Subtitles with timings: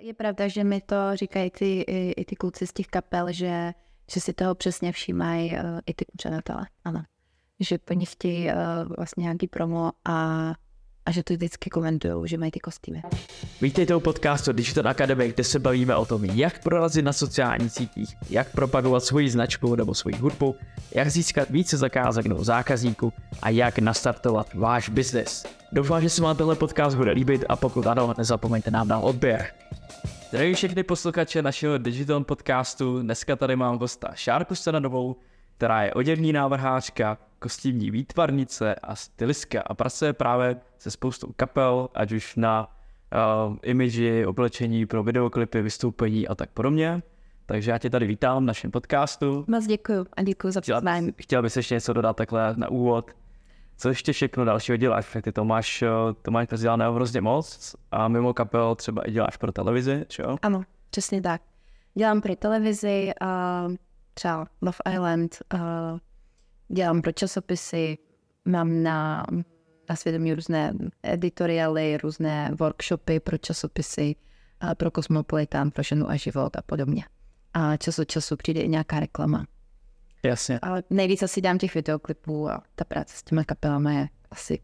[0.00, 3.72] Je pravda, že mi to říkají ty, i, i ty kluci z těch kapel, že,
[4.10, 6.66] že si toho přesně všímají uh, i ty pořadatelé.
[6.84, 7.02] Ano.
[7.60, 8.52] Že po nich chtějí uh,
[8.96, 10.54] vlastně nějaký promo a
[11.06, 13.02] a že to vždycky komentují, že mají ty kostýmy.
[13.60, 18.16] Vítejte u podcastu Digital Academy, kde se bavíme o tom, jak prorazit na sociálních sítích,
[18.30, 20.56] jak propagovat svoji značku nebo svoji hudbu,
[20.94, 23.12] jak získat více zakázek nebo zákazníků
[23.42, 25.46] a jak nastartovat váš biznes.
[25.72, 29.46] Doufám, že se vám tenhle podcast bude líbit a pokud ano, nezapomeňte nám dát odběr.
[30.28, 33.02] Zdravím všechny posluchače našeho Digital podcastu.
[33.02, 35.16] Dneska tady mám hosta Šárku Stananovou,
[35.56, 42.12] která je oděvní návrhářka, kostýmní výtvarnice a stylistka a pracuje právě se spoustou kapel, ať
[42.12, 42.68] už na
[43.48, 47.02] uh, imidži, oblečení pro videoklipy, vystoupení a tak podobně.
[47.46, 49.44] Takže já tě tady vítám v našem podcastu.
[49.48, 51.12] Moc děkuji a děkuji za pozvání.
[51.20, 53.10] Chtěl bys ještě něco dodat takhle na úvod?
[53.78, 55.16] Co ještě všechno dalšího děláš?
[55.22, 55.84] Ty to máš,
[56.22, 60.36] to máš rozdělané hrozně moc a mimo kapel třeba i děláš pro televizi, čo?
[60.42, 61.42] Ano, přesně tak.
[61.94, 63.74] Dělám pro televizi, uh,
[64.14, 65.60] třeba Love Island, uh,
[66.68, 67.98] dělám pro časopisy,
[68.44, 69.24] mám na,
[69.90, 74.16] na svědomí různé editoriály, různé workshopy pro časopisy,
[74.64, 77.04] uh, pro Cosmopolitan, pro ženu a život a podobně.
[77.54, 79.44] A čas od času přijde i nějaká reklama.
[80.22, 80.58] Jasně.
[80.62, 84.58] Ale nejvíc asi dám těch videoklipů a ta práce s těmi kapelami je asi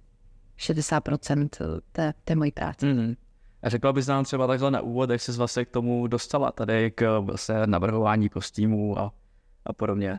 [0.59, 2.87] 60% té, té mojí práce.
[2.87, 3.17] Mm-hmm.
[3.63, 6.91] A řekla bys nám třeba takhle na úvod, jak jsi vlastně k tomu dostala tady
[6.91, 9.13] k vlastně navrhování kostýmů a,
[9.65, 10.19] a podobně?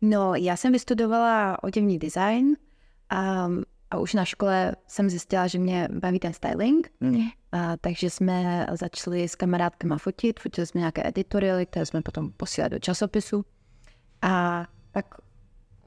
[0.00, 2.56] No, já jsem vystudovala oděvní design
[3.10, 3.48] a,
[3.90, 6.92] a už na škole jsem zjistila, že mě baví ten styling.
[7.00, 7.20] Mm.
[7.52, 12.70] A, takže jsme začali s kamarádkama fotit, fotili jsme nějaké editoriály, které jsme potom posílali
[12.70, 13.44] do časopisu.
[14.24, 15.14] A pak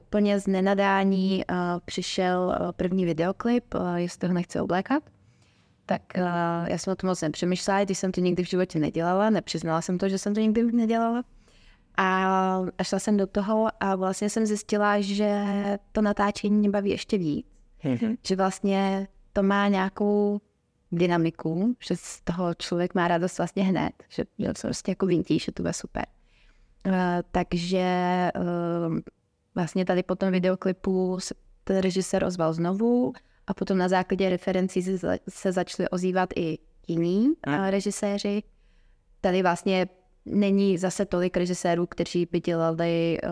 [0.00, 5.02] úplně z nenadání uh, přišel uh, první videoklip, uh, jestli ho nechce oblékat.
[5.86, 6.22] Tak uh,
[6.68, 9.98] já jsem o tom moc nepřemýšlela, když jsem to nikdy v životě nedělala, nepřiznala jsem
[9.98, 11.24] to, že jsem to nikdy nedělala.
[11.96, 12.24] A,
[12.78, 15.44] a šla jsem do toho a vlastně jsem zjistila, že
[15.92, 17.46] to natáčení mě baví ještě víc.
[17.84, 18.16] Mm-hmm.
[18.26, 20.40] Že vlastně to má nějakou
[20.92, 25.38] dynamiku, že z toho člověk má radost vlastně hned, že, že to prostě jako vintí,
[25.38, 26.04] že to bude super.
[26.86, 26.92] Uh,
[27.32, 27.84] takže
[28.36, 28.98] uh,
[29.54, 31.34] vlastně tady po tom videoklipu se
[31.64, 33.12] ten režisér ozval znovu
[33.46, 36.58] a potom na základě referencí se, se začaly ozývat i
[36.88, 38.42] jiní uh, režiséři.
[39.20, 39.88] Tady vlastně
[40.26, 43.30] není zase tolik režisérů, kteří by dělali uh,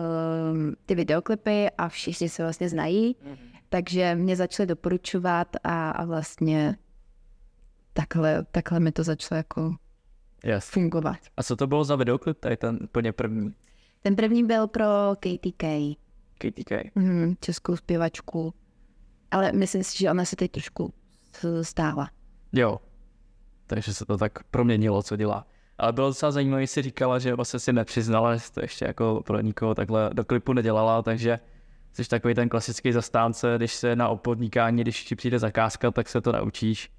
[0.85, 3.37] ty videoklipy a všichni se vlastně znají, mm-hmm.
[3.69, 6.75] takže mě začali doporučovat a, a vlastně
[7.93, 9.75] takhle, takhle mi to začalo jako
[10.43, 10.69] yes.
[10.69, 11.17] fungovat.
[11.37, 13.53] A co to bylo za videoklip, tady ten úplně první?
[14.01, 14.85] Ten první byl pro
[15.19, 15.63] KTK.
[16.37, 16.71] KTK.
[16.95, 18.53] Mm, českou zpěvačku.
[19.31, 20.93] Ale myslím si, že ona se teď trošku
[21.61, 22.09] stála.
[22.53, 22.79] Jo.
[23.67, 25.47] Takže se to tak proměnilo, co dělá.
[25.77, 29.39] Ale bylo docela zajímavé, si říkala, že vlastně si nepřiznala, že to ještě jako pro
[29.39, 31.39] nikoho takhle do klipu nedělala, takže
[31.93, 36.21] jsi takový ten klasický zastánce, když se na opodnikání, když ti přijde zakázka, tak se
[36.21, 36.91] to naučíš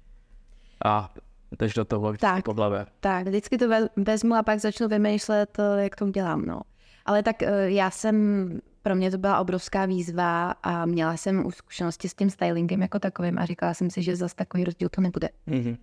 [0.85, 1.13] a
[1.59, 2.85] jdeš do toho tak, po hlavě.
[2.99, 6.61] Tak, vždycky to vezmu a pak začnu vymýšlet, eh, jak to dělám, no.
[7.05, 8.49] Ale tak eh, já jsem,
[8.81, 12.99] pro mě to byla obrovská výzva a měla jsem už zkušenosti s tím stylingem jako
[12.99, 15.29] takovým a říkala jsem si, že zase takový rozdíl to nebude.
[15.47, 15.77] Mm-hmm.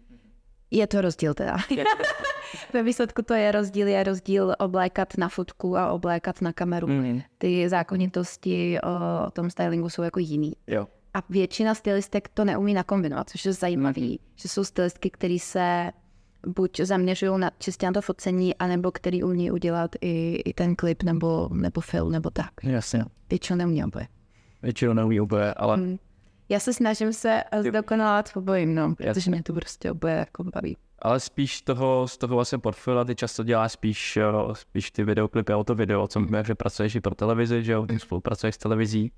[0.71, 1.57] Je to rozdíl teda.
[2.73, 6.87] Ve výsledku to je rozdíl, je rozdíl oblékat na fotku a oblékat na kameru.
[6.87, 7.23] Mm.
[7.39, 10.53] Ty zákonitosti o, o tom stylingu jsou jako jiný.
[10.67, 10.87] Jo.
[11.17, 14.17] A většina stylistek to neumí nakombinovat, což je zajímavý, mm.
[14.37, 15.91] že jsou stylistky, které se
[16.47, 21.03] buď zaměřují na, čistě na to focení, anebo který umí udělat i, i ten klip
[21.03, 22.51] nebo, nebo film nebo tak.
[22.63, 23.05] Jasně.
[23.31, 24.07] Většinou neumí oboje.
[24.63, 25.77] Většinou neumí oboje, ale...
[25.77, 25.99] Mm.
[26.49, 29.31] Já se snažím se zdokonalat v obojím, no, protože Jasně.
[29.31, 30.77] mě to prostě oboje jako baví.
[30.99, 34.19] Ale spíš toho, z toho vlastně portfolia ty často děláš spíš,
[34.53, 36.45] spíš ty videoklipy a to video, co mm.
[36.45, 39.13] že pracuješ i pro televizi, že jo, spolupracuješ s televizí.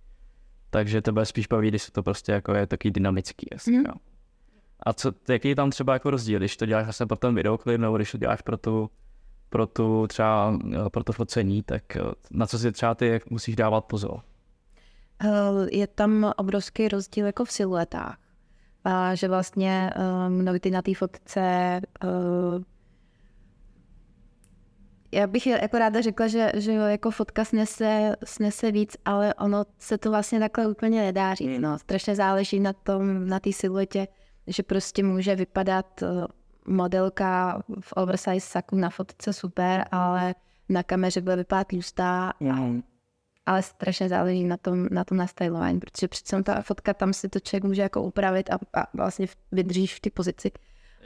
[0.71, 3.47] Takže tebe spíš baví, když se to prostě jako je taky dynamický.
[3.53, 3.85] Jasně, mm.
[3.87, 3.95] jo.
[4.83, 7.81] A co, jaký je tam třeba jako rozdíl, když to děláš vlastně pro ten videoklip,
[7.81, 8.91] nebo když to děláš pro tu,
[9.51, 10.59] pro tu třeba
[10.93, 12.01] pro to focení, tak eh,
[12.31, 14.21] na co si třeba ty musíš dávat pozor?
[15.25, 15.29] Eh,
[15.71, 18.19] je tam obrovský rozdíl jako v siluetách.
[18.85, 22.63] A že vlastně um, mnohdy na té fotce uh,
[25.13, 29.65] já bych jako ráda řekla, že, že jo, jako fotka snese, snese víc, ale ono
[29.79, 31.61] se to vlastně takhle úplně nedá říct.
[31.61, 31.79] No.
[31.79, 34.09] Strašně záleží na tom, na té siluetě,
[34.47, 36.07] že prostě může vypadat eh,
[36.67, 40.35] modelka v oversize saku na fotce super, ale
[40.69, 42.33] na kameře bude vypadat tlustá.
[42.41, 42.83] Mm.
[43.47, 47.41] Ale strašně záleží na tom, na tom nastylování, protože přece ta fotka tam si to
[47.41, 50.51] člověk může jako upravit a, a vlastně vydržíš v té pozici.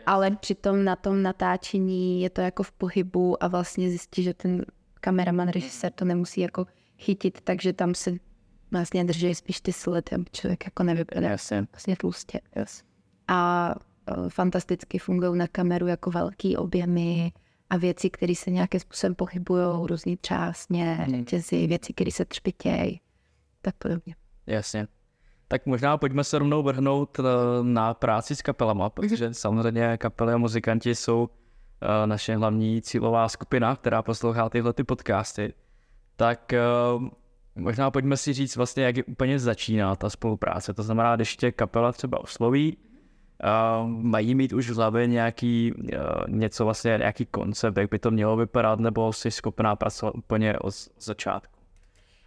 [0.06, 4.64] Ale přitom na tom natáčení je to jako v pohybu a vlastně zjistí, že ten
[5.00, 6.66] kameraman, režisér to nemusí jako
[6.99, 8.12] chytit, takže tam se
[8.70, 11.66] vlastně drží spíš ty sledy, aby člověk jako nevypadal Jasně.
[11.72, 12.40] vlastně tlustě.
[12.56, 12.82] Yes.
[13.28, 13.70] A
[14.06, 17.32] eh, fantasticky fungují na kameru jako velký objemy
[17.70, 23.00] a věci, které se nějakým způsobem pohybují, různý třásně, řetězy, věci, které se třpitějí,
[23.62, 24.14] tak podobně.
[24.46, 24.87] Jasně.
[25.52, 27.22] Tak možná pojďme se rovnou vrhnout eh,
[27.62, 31.28] na práci s kapelama, protože samozřejmě kapely a muzikanti jsou
[31.82, 35.54] eh, naše hlavní cílová skupina, která poslouchá tyhle ty podcasty.
[36.16, 36.60] Tak eh,
[37.56, 40.75] možná pojďme si říct vlastně, jak je úplně začíná ta spolupráce.
[40.75, 45.88] To znamená, když tě kapela třeba osloví, uh, mají mít už v hlavě nějaký, uh,
[46.28, 50.75] něco vlastně, nějaký koncept, jak by to mělo vypadat, nebo jsi schopná pracovat úplně od
[50.99, 51.51] začátku.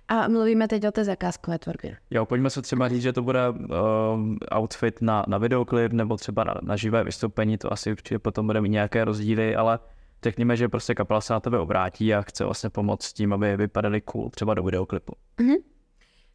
[0.07, 1.98] A mluvíme teď o té zakázkové tvorbě.
[2.10, 6.44] Jo, pojďme se třeba říct, že to bude um, outfit na, na videoklip nebo třeba
[6.44, 9.80] na, na živé vystoupení, to asi určitě potom bude mít nějaké rozdíly, ale
[10.24, 13.57] řekněme, že prostě kapela se na tebe obrátí a chce vlastně pomoct s tím, aby
[13.57, 15.13] vypadaly cool třeba do videoklipu.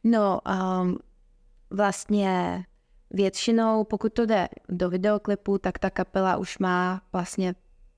[0.04, 0.40] No,
[0.82, 0.98] um,
[1.70, 2.64] vlastně
[3.10, 7.54] většinou, pokud to jde do videoklipu, tak ta kapela už má vlastně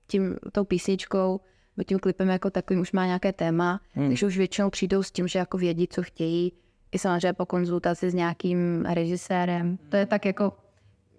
[0.07, 1.41] tím, tou písničkou,
[1.77, 4.09] nebo tím klipem jako takovým už má nějaké téma, hmm.
[4.09, 6.53] takže už většinou přijdou s tím, že jako vědí, co chtějí,
[6.93, 9.79] i samozřejmě po konzultaci s nějakým režisérem.
[9.89, 10.53] To je tak jako,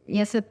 [0.08, 0.44] je se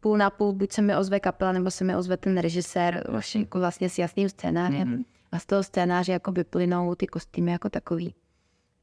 [0.00, 3.40] půl na půl, buď se mi ozve kapela, nebo se mi ozve ten režisér vlastně,
[3.40, 4.88] jako vlastně s jasným scénářem.
[4.88, 5.04] Mhm.
[5.32, 8.14] A z toho scénáře jako vyplynou ty kostýmy jako takový.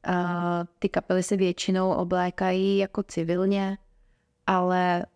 [0.04, 3.78] A ty kapely se většinou oblékají jako civilně,
[4.46, 5.06] ale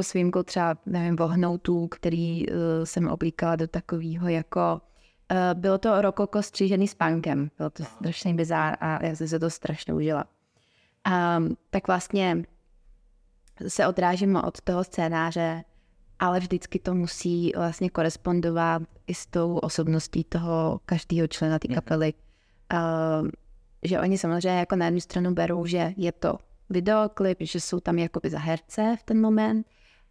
[0.00, 4.80] s výjimkou třeba, nevím, vohnoutů, který uh, jsem oblíkala do takového jako
[5.30, 7.50] uh, bylo to rokoko střížený s punkem.
[7.58, 10.24] Bylo to strašný bizár a já jsem se to strašně užila.
[11.38, 12.44] Um, tak vlastně
[13.68, 15.64] se odrážím od toho scénáře,
[16.18, 22.14] ale vždycky to musí vlastně korespondovat i s tou osobností toho každého člena té kapely.
[22.72, 23.28] Uh,
[23.82, 26.38] že oni samozřejmě jako na jednu stranu berou, že je to
[26.70, 29.66] videoklip, že jsou tam jakoby za herce v ten moment,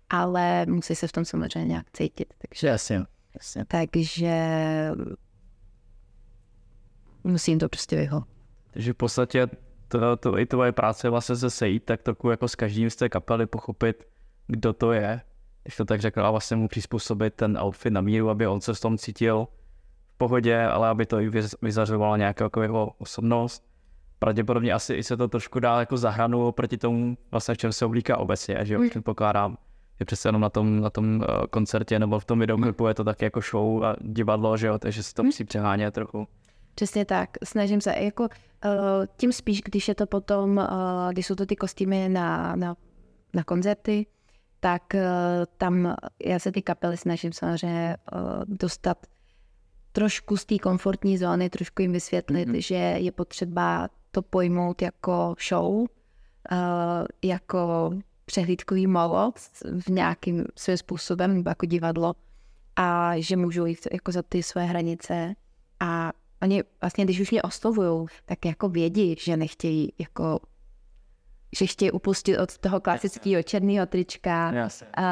[0.10, 2.34] ale musí se v tom samozřejmě nějak cítit.
[2.38, 3.66] Takže, Jasně, jasně.
[3.68, 4.34] takže
[7.24, 8.24] musím to prostě vyho.
[8.72, 9.48] Takže v podstatě
[9.88, 12.96] to, to, i tvoje práce je vlastně se sejít tak trochu jako s každým z
[12.96, 14.08] té kapely pochopit,
[14.48, 15.22] kdo to je,
[15.64, 18.74] když to tak řekl, a vlastně mu přizpůsobit ten outfit na míru, aby on se
[18.74, 19.48] v tom cítil
[20.14, 23.69] v pohodě, ale aby to i vyz- vyzařovalo nějakou jako jeho osobnost.
[24.20, 27.86] Pravděpodobně asi i se to trošku dá jako zahranu oproti tomu, vlastně v čem se
[27.86, 29.58] oblíká obecně, že jo, předpokládám,
[30.00, 33.04] že přece jenom na tom, na tom eh, koncertě nebo v tom videoklipu je to
[33.04, 36.28] tak jako show a divadlo, že jo, takže se to musí přehánět trochu.
[36.76, 37.30] Přesně tak.
[37.44, 38.30] Snažím se jako uh,
[39.18, 40.66] tím spíš, když je to potom, uh,
[41.12, 42.76] když jsou to ty kostýmy na, na,
[43.34, 44.06] na koncerty,
[44.60, 44.84] tak
[45.58, 45.96] tam
[46.26, 47.98] já se ty kapely snažím samozřejmě
[48.46, 48.98] dostat
[49.92, 52.60] trošku z té komfortní zóny, trošku jim vysvětlit, mm-hmm.
[52.60, 55.88] že je potřeba to pojmout jako show, uh,
[57.24, 57.92] jako
[58.26, 62.14] přehlídkový moloc v nějakým svým způsobem, nebo jako divadlo,
[62.76, 65.34] a že můžou jít jako za ty své hranice
[65.80, 66.12] a
[66.42, 70.40] oni vlastně, když už mě oslovují, tak jako vědí, že nechtějí jako
[71.58, 74.88] že chtějí upustit od toho klasického černého trička, Jasně.
[74.98, 75.04] uh,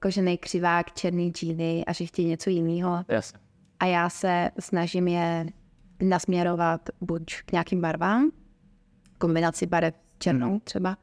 [0.00, 3.04] kožený křivák, černý džíny a že chtějí něco jiného.
[3.80, 5.46] A já se snažím je
[6.00, 8.30] nasměrovat buď k nějakým barvám,
[9.18, 10.96] kombinaci barev černou třeba,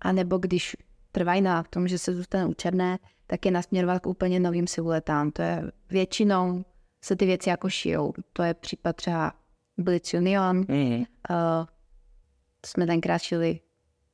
[0.00, 0.76] anebo když
[1.12, 5.30] trvají na tom, že se zůstane u černé, tak je nasměrovat k úplně novým siluetám.
[5.30, 6.64] To je většinou
[7.04, 8.12] se ty věci jako šijou.
[8.32, 9.32] To je případ třeba
[9.78, 10.56] Blitz Union.
[10.56, 10.94] Mm.
[10.94, 11.04] Uh,
[12.66, 13.60] jsme tenkrát šili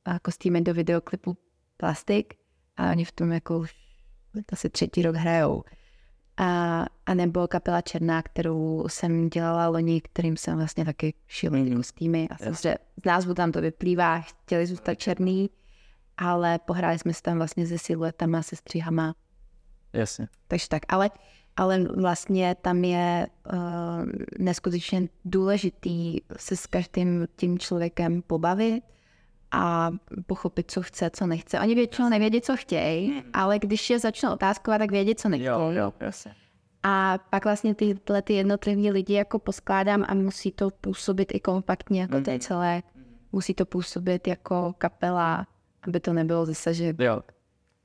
[0.07, 1.37] uh, kostýmy do videoklipu
[1.77, 2.33] Plastik
[2.77, 3.75] a oni v tom jako už
[4.51, 5.63] asi třetí rok hrajou.
[6.41, 11.61] A, a nebo kapela Černá, kterou jsem dělala loni, kterým jsem vlastně taky šila ty
[11.63, 11.77] Mhm.
[11.77, 12.27] kostýmy.
[12.31, 15.49] A samozřejmě z názvu tam to vyplývá, chtěli zůstat černý,
[16.17, 19.15] ale pohráli jsme se tam vlastně se siluetama, se střihama
[19.93, 20.27] Jasně.
[20.47, 21.09] takže tak, ale,
[21.57, 23.59] ale vlastně tam je uh,
[24.39, 28.83] neskutečně důležitý se s každým tím člověkem pobavit
[29.51, 29.91] a
[30.25, 31.59] pochopit, co chce, co nechce.
[31.59, 35.47] Oni většinou nevědí, co chtějí, ale když je začnou otázkovat, tak vědí, co nechtějí.
[35.47, 35.93] Jo, jo.
[36.83, 42.01] A pak vlastně tyhle ty jednotlivý lidi jako poskládám a musí to působit i kompaktně
[42.01, 42.83] jako to je celé.
[43.31, 45.47] Musí to působit jako kapela,
[45.87, 47.21] aby to nebylo zase, že Jo.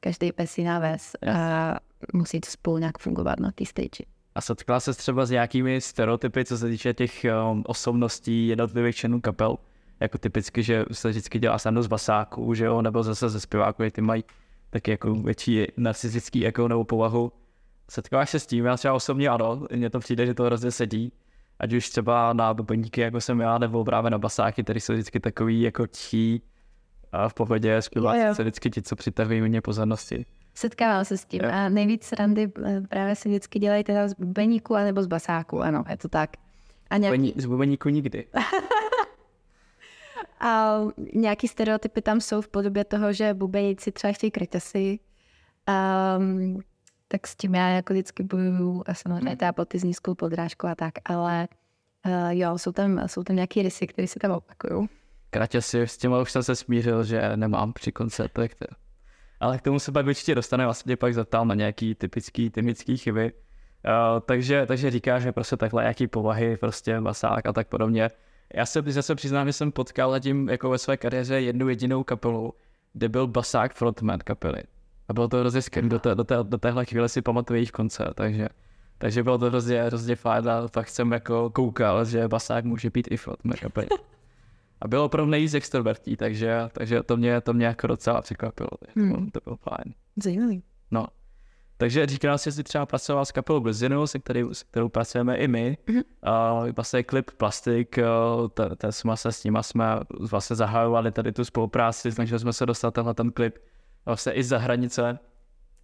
[0.00, 1.75] každý pes jiná ves a
[2.12, 4.04] musí to spolu nějak fungovat na té stage.
[4.35, 9.21] A setkala se třeba s nějakými stereotypy, co se týče těch um, osobností jednotlivých členů
[9.21, 9.56] kapel?
[10.05, 13.83] Jako typicky, že se vždycky dělá srandu z basáků, že jo, nebo zase ze zpěváků,
[13.93, 14.25] ty mají
[14.71, 17.33] taky jako větší narcistický jako nebo povahu.
[17.91, 21.13] Setkáváš se s tím, já třeba osobně ano, mně to přijde, že to hrozně sedí.
[21.59, 25.21] Ať už třeba na bubeníky, jako jsem já, nebo právě na basáky, které jsou vždycky
[25.21, 26.43] takový jako tichý
[27.13, 30.27] a v pohodě zpívat se vždycky ti, co přitahují mě pozornosti.
[30.55, 34.75] Setkávám se s tím a nejvíc randy eh, právě se vždycky dělají teda z bubeníku
[34.75, 36.31] anebo z basáku, ano, je to tak.
[36.91, 37.35] A nějaký...
[37.37, 38.27] Z bubeníku nikdy.
[40.40, 40.81] a
[41.14, 44.99] nějaký stereotypy tam jsou v podobě toho, že bubeníci třeba chtějí krytesy.
[46.19, 46.61] Um,
[47.09, 49.37] tak s tím já jako vždycky bojuju a samozřejmě hmm.
[49.37, 51.49] ta ty s nízkou podrážkou a tak, ale
[52.07, 54.88] uh, jo, jsou tam, jsou tam nějaké rysy, které se tam opakují.
[55.59, 58.54] si s tím už jsem se smířil, že nemám při koncertech.
[59.40, 63.33] Ale k tomu se pak určitě dostane, vlastně pak zeptal na nějaký typický, typický chyby.
[63.33, 68.11] Uh, takže, takže říká, že prostě takhle nějaký povahy, prostě masák a tak podobně.
[68.57, 72.05] Já se, já se přiznám, že jsem potkal zatím jako ve své kariéře jednu jedinou
[72.05, 72.55] kapelu,
[72.93, 74.63] kde byl basák frontman kapely.
[75.09, 77.71] A bylo to hrozně skvělé, do, té, do, té, do téhle chvíle si pamatuju jejich
[77.71, 78.49] koncert, takže,
[78.99, 83.09] takže bylo to hrozně, hrozně fajn a pak jsem jako koukal, že basák může být
[83.11, 83.87] i frontman kapely.
[84.81, 88.71] A bylo opravdu nejvíc extrovertí, takže, takže to, mě, to mě jako docela překvapilo.
[88.97, 89.13] Hmm.
[89.13, 89.95] To, to bylo fajn.
[90.23, 90.63] Zajímavý.
[90.91, 91.07] No.
[91.85, 95.49] Takže říkal že jsi třeba pracoval s kapelou Blizinu, se, který, se kterou pracujeme i
[95.49, 95.79] my.
[95.88, 99.85] Uh, vlastně klip Plastik, uh, ten jsme se s nimi jsme
[100.31, 103.59] vlastně zahajovali tady tu spolupráci, snažili jsme se dostat tenhle ten klip
[104.07, 105.19] vlastně i za hranice.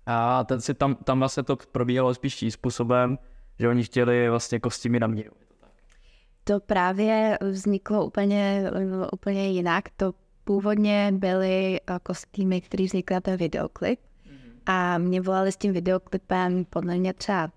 [0.07, 3.19] A ten si tam, tam vlastně to probíhalo spíš tím způsobem,
[3.59, 5.33] že oni chtěli vlastně kostýmy na míru.
[6.45, 8.71] To právě vzniklo úplně,
[9.13, 9.85] úplně jinak.
[9.97, 10.13] To
[10.45, 14.01] původně byly eh, kostýmy, které vznikly na ten videoklip.
[14.71, 17.53] A mě volali s tím videoklipem podle mě třeba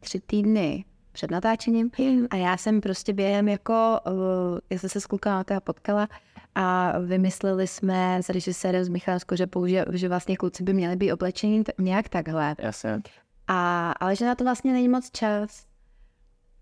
[0.00, 1.90] tři týdny před natáčením
[2.30, 6.08] a já jsem prostě během jako, uh, já jsem se s klukama potkala
[6.54, 11.12] a vymysleli jsme s režisérem z Michalskou, že, použi- že vlastně kluci by měli být
[11.12, 12.56] oblečení t- nějak takhle.
[12.58, 13.02] Jasně.
[13.48, 15.66] A, ale že na to vlastně není moc čas.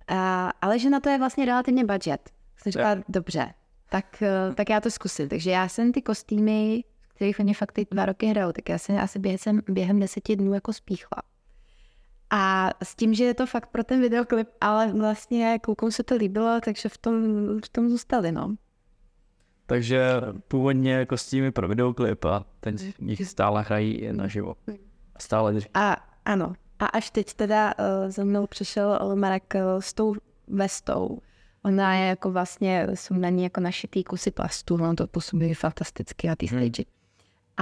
[0.09, 2.31] A, ale že na to je vlastně relativně budget.
[2.57, 3.05] Jsem říkala, yeah.
[3.09, 3.55] dobře,
[3.91, 5.29] tak, uh, tak já to zkusím.
[5.29, 6.85] Takže já jsem ty kostýmy,
[7.21, 10.55] kterých oni fakt ty dva roky hrajou, tak já jsem asi během, během deseti dnů
[10.55, 11.23] jako spíchla.
[12.31, 16.15] A s tím, že je to fakt pro ten videoklip, ale vlastně klukům se to
[16.15, 17.15] líbilo, takže v tom,
[17.65, 18.57] v tom zůstali, no.
[19.67, 24.55] Takže původně kostýmy pro videoklip a ten nich stále hrají naživo.
[25.19, 25.69] Stále drží.
[25.75, 26.53] A ano.
[26.79, 30.15] A až teď teda uh, za mnou přišel Marek uh, s tou
[30.49, 31.19] vestou.
[31.65, 36.29] Ona je jako vlastně, jsou na ní jako našitý kusy plastu, ono to působí fantasticky
[36.29, 36.71] a ty hmm.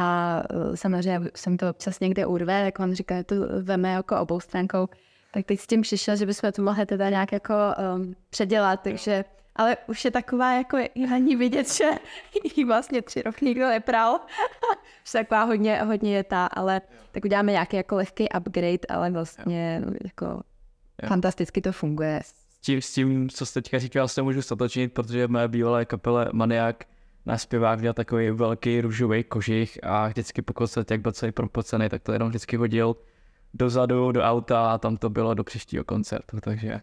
[0.00, 4.40] A uh, samozřejmě jsem to občas někde urve, jak on říká, to veme jako obou
[4.40, 4.88] stránkou.
[5.32, 7.54] Tak teď s tím přišel, že bychom to mohli teda nějak jako
[7.96, 9.24] um, předělat, takže
[9.56, 10.76] ale už je taková jako
[11.14, 11.84] ani vidět, že
[12.56, 14.20] jí vlastně tři roky nikdo nepral.
[15.04, 16.80] už taková hodně, hodně je ta, ale
[17.12, 20.26] tak uděláme nějaký jako lehký upgrade, ale vlastně no, jako
[21.02, 21.08] jo.
[21.08, 22.20] fantasticky to funguje.
[22.24, 26.30] S tím, s tím, co jste teďka říkal, se můžu stotočnit, protože moje bývalé kapele
[26.32, 26.84] Maniak
[27.28, 31.88] náš zpěvák měl takový velký růžový kožich a vždycky pokud se jak byl celý propocený,
[31.88, 32.96] tak to jenom vždycky hodil
[33.54, 36.80] dozadu do auta a tam to bylo do příštího koncertu, takže...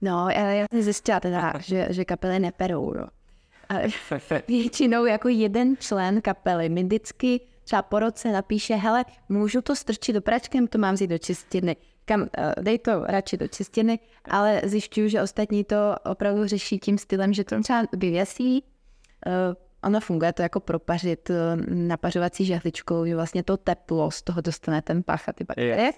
[0.00, 3.06] No, já jsem zjistila teda, že, že kapely neperou, jo.
[3.68, 3.74] A
[4.48, 10.14] většinou jako jeden člen kapely mi vždycky třeba po roce napíše, hele, můžu to strčit
[10.14, 11.76] do pračkem, to mám vzít do čistiny.
[12.04, 16.98] Kam, eh, dej to radši do čistiny, ale zjišťuju, že ostatní to opravdu řeší tím
[16.98, 18.64] stylem, že to třeba vyvěsí,
[19.26, 21.36] uh, ono funguje to jako propařit uh,
[21.66, 25.92] napařovací žehličkou, že vlastně to teplo z toho dostane ten pach a ty bakterie.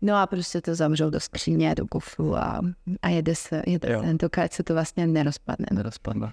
[0.00, 2.60] No a prostě to zavřou do skříně, do kufru a,
[3.02, 4.00] a jede se, jede jo.
[4.00, 5.66] se, tentokrát se to vlastně nerozpadne.
[5.72, 6.32] Nerozpadne.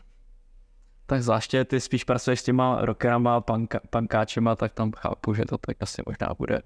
[1.05, 5.57] Tak zvláště ty spíš pracuješ s těma rockerama, panka, pankáčema, tak tam chápu, že to
[5.57, 6.61] tak asi možná bude.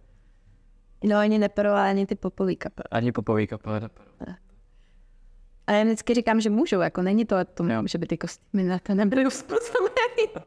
[1.03, 2.85] No ani neperou, ani ty popový kapely.
[2.91, 4.33] Ani popový kapely neperou.
[5.69, 7.83] Ale já vždycky říkám, že můžou, jako není to o tom, jo.
[7.85, 10.43] že by ty kostýmy na to nebyly uspůsobeny.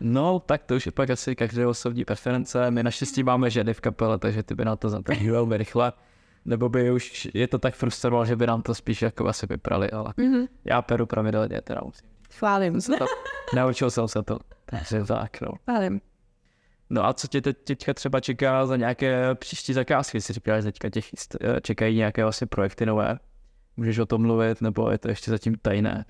[0.00, 2.70] No, tak to už je pak asi každé osobní preference.
[2.70, 5.92] My naštěstí máme ženy v kapele, takže ty by na to zatrhli velmi rychle.
[6.44, 9.90] Nebo by už je to tak frustroval, že by nám to spíš jako asi vyprali,
[9.90, 10.48] ale mm-hmm.
[10.64, 12.08] já peru pravidelně, teda musím.
[12.34, 12.80] Chválím.
[12.80, 13.06] To,
[13.56, 15.48] naučil jsem se to, takže tak, no.
[15.64, 16.00] Chválím.
[16.90, 20.20] No a co tě teď, teďka třeba čeká za nějaké příští zakázky?
[20.20, 23.18] Jsi říkal, že teďka těch eh, čekají nějaké vlastně projekty nové.
[23.76, 26.04] Můžeš o tom mluvit, nebo je to ještě zatím tajné?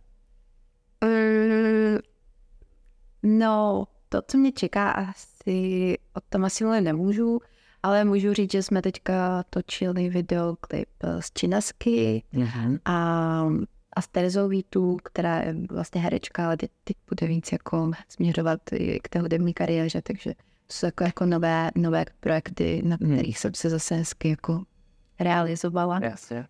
[1.05, 1.99] Mm,
[3.23, 7.41] No, to, co mě čeká, asi o tom asi mluvit nemůžu,
[7.83, 10.89] ale můžu říct, že jsme teďka točili videoklip
[11.21, 12.79] z Činasky mm-hmm.
[12.85, 13.47] a
[13.97, 18.61] a s Terezou Vítu, která je vlastně herečka, ale teď, teď bude víc jako směřovat
[19.03, 20.35] k té hudební kariéře, takže
[20.67, 23.15] to jsou jako, jako nové, nové projekty, na hmm.
[23.15, 24.63] kterých jsem se zase hezky jako
[25.21, 26.01] realizovala.
[26.03, 26.47] Jasně.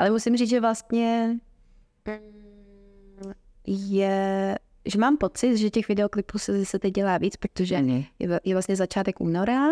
[0.00, 1.36] Ale musím říct, že vlastně
[2.06, 3.32] mm,
[3.66, 7.74] je, že mám pocit, že těch videoklipů se zase teď dělá víc, protože
[8.18, 9.66] je, je vlastně začátek února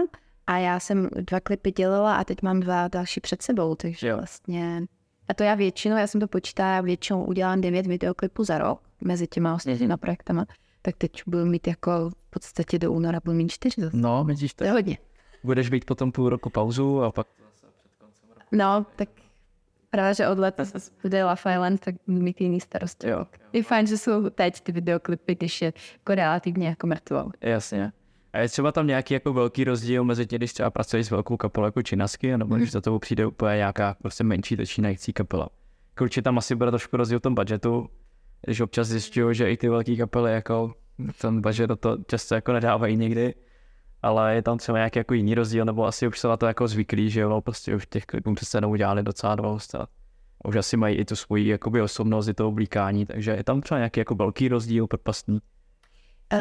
[0.46, 4.16] a já jsem dva klipy dělala a teď mám dva další před sebou, takže jo.
[4.16, 4.86] vlastně...
[5.28, 8.80] A to já většinou, já jsem to počítala, já většinou udělám devět videoklipů za rok
[9.00, 9.98] mezi těma ostatníma mm.
[9.98, 10.46] projektama,
[10.82, 13.96] tak teď budu mít jako v podstatě do února budu mít čtyři zase.
[13.96, 14.58] No, vidíš to.
[14.58, 14.98] To je hodně.
[15.44, 17.26] Budeš být potom půl roku pauzu a pak
[18.52, 19.08] No, tak
[19.90, 20.64] právě, že od leta
[21.02, 23.08] bude Love Island, tak mít jiný starosti.
[23.08, 23.26] Jo.
[23.52, 27.30] Je fajn, že jsou teď ty videoklipy, když je jako relativně jako mrtvou.
[27.40, 27.92] Jasně.
[28.32, 31.36] A je třeba tam nějaký jako velký rozdíl mezi tím, když třeba pracuješ s velkou
[31.36, 35.48] kapelou jako Činasky, nebo když za tebou přijde úplně nějaká prostě menší začínající kapela.
[35.90, 37.88] Jako určitě tam asi bude trošku rozdíl v tom budgetu,
[38.44, 40.74] když občas zjišťuju, že i ty velké kapely jako
[41.20, 43.34] ten budget do toho často jako nedávají nikdy,
[44.02, 46.68] ale je tam třeba nějaký jako jiný rozdíl, nebo asi už se na to jako
[46.68, 49.86] zvyklí, že jo, no, prostě už těch klipů přece neudělali docela dost a
[50.44, 53.78] už asi mají i tu svoji jakoby osobnost, i to oblíkání, takže je tam třeba
[53.78, 55.40] nějaký jako velký rozdíl propastný.
[56.32, 56.40] Uh,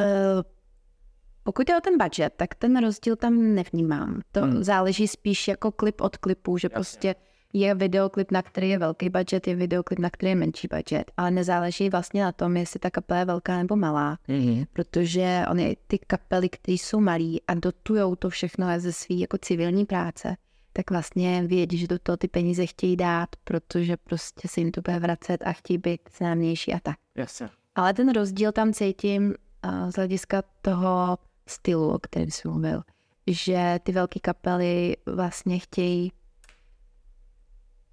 [1.44, 4.22] pokud je o ten budget, tak ten rozdíl tam nevnímám.
[4.32, 4.64] To hmm.
[4.64, 6.74] záleží spíš jako klip od klipu, že Jasně.
[6.74, 7.16] prostě
[7.54, 11.32] je videoklip, na který je velký budget, je videoklip, na který je menší budget, ale
[11.32, 14.66] nezáleží vlastně na tom, jestli ta kapela je velká nebo malá, mm-hmm.
[14.74, 19.86] protože oni ty kapely, které jsou malí a dotujou to všechno ze své jako civilní
[19.86, 20.38] práce,
[20.74, 24.82] tak vlastně vědí, že do toho ty peníze chtějí dát, protože prostě se jim to
[24.82, 26.96] bude vracet a chtějí být známější a tak.
[27.16, 27.42] Yes.
[27.76, 29.24] Ale ten rozdíl tam cítím
[29.66, 32.82] uh, z hlediska toho stylu, o kterém jsem mluvil,
[33.28, 36.12] že ty velké kapely vlastně chtějí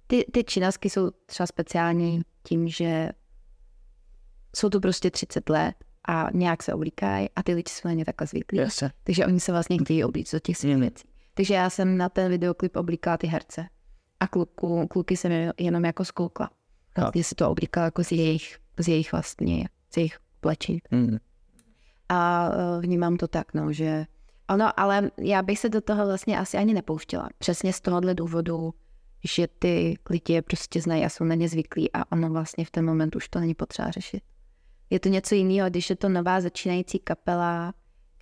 [0.07, 3.09] ty, ty činasky jsou třeba speciální tím, že
[4.55, 5.75] jsou tu prostě 30 let
[6.07, 8.57] a nějak se oblíkají a ty lidi jsou na ně takhle zvyklí.
[8.57, 8.83] Yes.
[9.03, 11.07] Takže oni se vlastně chtějí oblíct do těch svých věcí.
[11.33, 13.65] Takže já jsem na ten videoklip oblíkala ty herce
[14.19, 16.49] a kluku, kluky jsem jenom jako zkoukla.
[16.97, 20.81] Vlastně si to oblíkala jako z jejich, z jejich vlastně, z jejich plečí.
[20.91, 21.17] Mm.
[22.09, 24.05] A e, vnímám to tak, no, že
[24.49, 27.29] ono, ale já bych se do toho vlastně asi ani nepouštěla.
[27.37, 28.73] Přesně z tohohle důvodu,
[29.25, 32.71] že ty lidi je prostě znají a jsou na ně zvyklí a ono vlastně v
[32.71, 34.23] ten moment už to není potřeba řešit.
[34.89, 37.73] Je to něco jiného, když je to nová začínající kapela,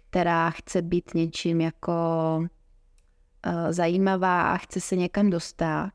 [0.10, 1.92] která chce být něčím jako
[2.40, 5.92] uh, zajímavá a chce se někam dostat.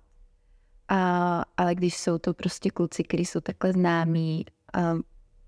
[0.89, 5.01] A, ale když jsou to prostě kluci, kteří jsou takhle známí, uh,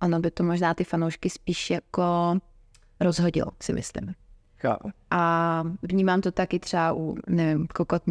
[0.03, 2.39] ono by to možná ty fanoušky spíš jako
[3.01, 4.15] rozhodilo, si myslím.
[4.57, 4.91] Chápu.
[5.11, 8.07] A vnímám to taky třeba u, nevím, Kokot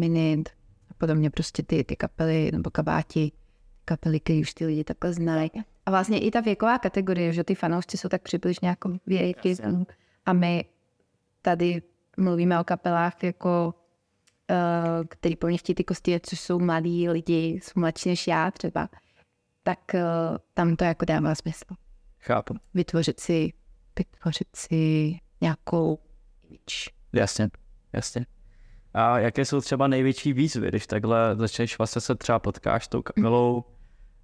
[1.00, 3.32] Minit, podobně prostě ty, ty kapely nebo kabáti,
[3.84, 5.50] kapely, které už ty lidi takhle znají.
[5.86, 9.56] A vlastně i ta věková kategorie, že ty fanoušci jsou tak přibližně jako věky.
[10.26, 10.64] A my
[11.42, 11.82] tady
[12.16, 13.74] mluvíme o kapelách jako
[14.50, 18.88] uh, který po chtějí ty kosti, což jsou mladí lidi, jsou mladší než já třeba,
[19.62, 20.00] tak uh,
[20.54, 21.74] tam to jako dává smysl.
[22.20, 22.54] Chápu.
[22.74, 23.52] Vytvořit si,
[23.98, 25.98] vytvořit si nějakou
[26.48, 26.90] image.
[27.12, 27.50] Jasně,
[27.92, 28.26] jasně.
[28.94, 33.02] A jaké jsou třeba největší výzvy, když takhle začneš vlastně se třeba potkáš s tou
[33.02, 33.64] kapelou,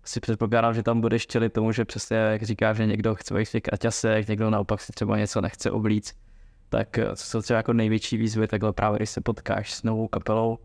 [0.04, 3.44] si předpokládám, že tam budeš čelit tomu, že přesně jak říkáš, že někdo chce být
[3.44, 6.14] v těch kraťasech, někdo naopak si třeba něco nechce oblíct.
[6.68, 10.08] Tak eh, co jsou třeba jako největší výzvy takhle právě, když se potkáš s novou
[10.08, 10.58] kapelou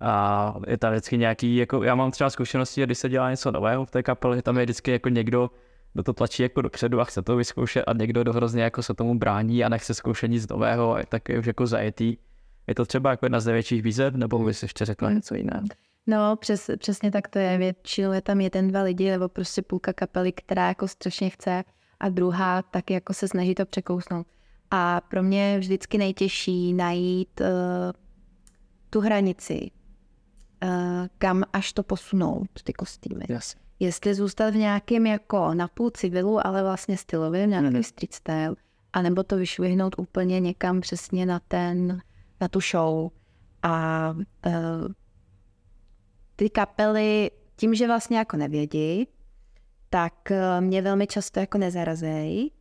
[0.00, 3.84] a je tam vždycky nějaký, jako já mám třeba zkušenosti, když se dělá něco nového
[3.84, 5.50] v té kapele, že tam je vždycky jako někdo,
[5.92, 8.94] kdo to tlačí jako dopředu a chce to vyzkoušet a někdo, kdo hrozně jako se
[8.94, 12.16] tomu brání a nechce zkoušet nic nového a je taky už jako zajetý.
[12.66, 15.62] Je to třeba jako jedna z největších výzev, nebo bys ještě řekla něco jiného?
[16.06, 17.58] No, přes, přesně tak to je.
[17.58, 21.64] Většinou je tam jeden, dva lidi, nebo prostě půlka kapely, která jako strašně chce
[22.00, 24.26] a druhá tak jako se snaží to překousnout.
[24.70, 27.46] A pro mě je vždycky nejtěžší najít uh,
[28.90, 29.70] tu hranici,
[30.62, 30.70] uh,
[31.18, 33.24] kam až to posunout, ty kostýmy.
[33.28, 33.56] Yes.
[33.80, 37.82] Jestli zůstat v nějakém jako napůl civilu, ale vlastně stylovém, nějaký mm.
[37.82, 38.54] street style,
[38.92, 42.00] anebo to vyšvihnout úplně někam přesně na ten
[42.42, 43.10] na tu show.
[43.62, 44.10] A
[44.46, 44.52] uh,
[46.36, 49.08] ty kapely, tím, že vlastně jako nevědí,
[49.90, 52.52] tak uh, mě velmi často jako nezarazejí,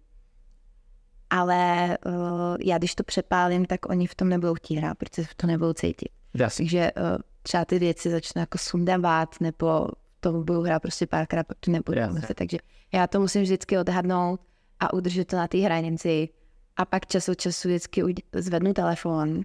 [1.29, 5.47] ale uh, já když to přepálím, tak oni v tom nebudou chtít hrát, protože to
[5.47, 6.09] nebudou cítit.
[6.33, 6.65] Jasně.
[6.65, 7.03] Takže uh,
[7.41, 9.87] třeba ty věci začnou jako sundávat, nebo
[10.19, 11.99] to budu hrát prostě párkrát, pak to nebudu.
[11.99, 12.35] Jasně.
[12.35, 12.57] Takže
[12.93, 14.41] já to musím vždycky odhadnout
[14.79, 16.29] a udržet to na té hranici.
[16.77, 19.41] A pak čas od času vždycky zvednu telefon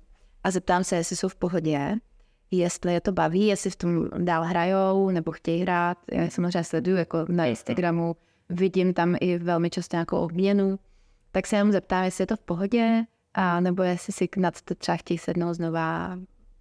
[0.47, 1.95] a zeptám se, jestli jsou v pohodě,
[2.51, 5.99] jestli je to baví, jestli v tom dál hrajou nebo chtějí hrát.
[6.13, 8.17] Já samozřejmě sleduju jako na Instagramu,
[8.49, 10.79] vidím tam i velmi často nějakou obměnu,
[11.33, 13.05] tak se jenom zeptám, jestli je to v pohodě,
[13.35, 16.19] a nebo jestli si nad to třeba chtějí sednout znova,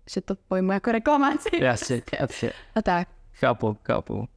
[0.10, 1.50] že to pojmu jako reklamaci.
[1.62, 2.52] Jasně, jasně.
[2.76, 3.08] A tak.
[3.34, 4.28] Chápu, chápu.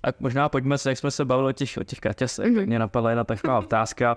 [0.00, 2.66] Tak možná pojďme se, jak jsme se bavili o těch, o těch kratěsech, mm-hmm.
[2.66, 4.16] mě napadla jedna taková otázka.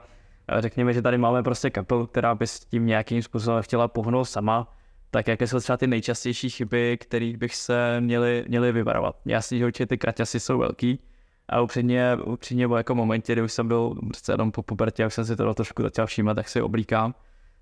[0.59, 4.73] Řekněme, že tady máme prostě kapelu, která by s tím nějakým způsobem chtěla pohnout sama.
[5.11, 9.15] Tak jaké jsou třeba ty nejčastější chyby, kterých bych se měli, měli vyvarovat?
[9.25, 10.99] Jasně, že určitě ty kraťasy jsou velký,
[11.49, 15.13] a upřímně, upřímně byl jako momentě, kdy už jsem byl prostě jenom po pubertě, jak
[15.13, 17.15] jsem si to trošku začal všímat, tak si oblíkám.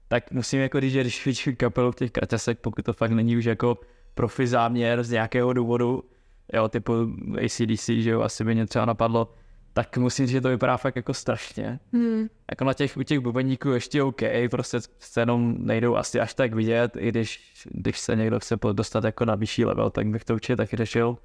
[0.08, 3.46] Tak musím jako říct, že když vidím kapelu těch kraťasek, pokud to fakt není už
[3.46, 3.78] jako
[4.14, 6.04] profi záměr z nějakého důvodu,
[6.54, 6.94] jo, typu
[7.46, 9.34] ACDC, že jo, asi by mě třeba napadlo,
[9.74, 11.80] tak musím říct, že to vypadá fakt jako strašně.
[11.94, 12.28] Hmm.
[12.50, 14.78] Jako na těch, u těch bubeníků ještě OK, prostě
[15.18, 19.36] jenom nejdou asi až tak vidět, i když, když se někdo chce dostat jako na
[19.36, 21.18] vyšší level, tak bych to určitě taky řešil.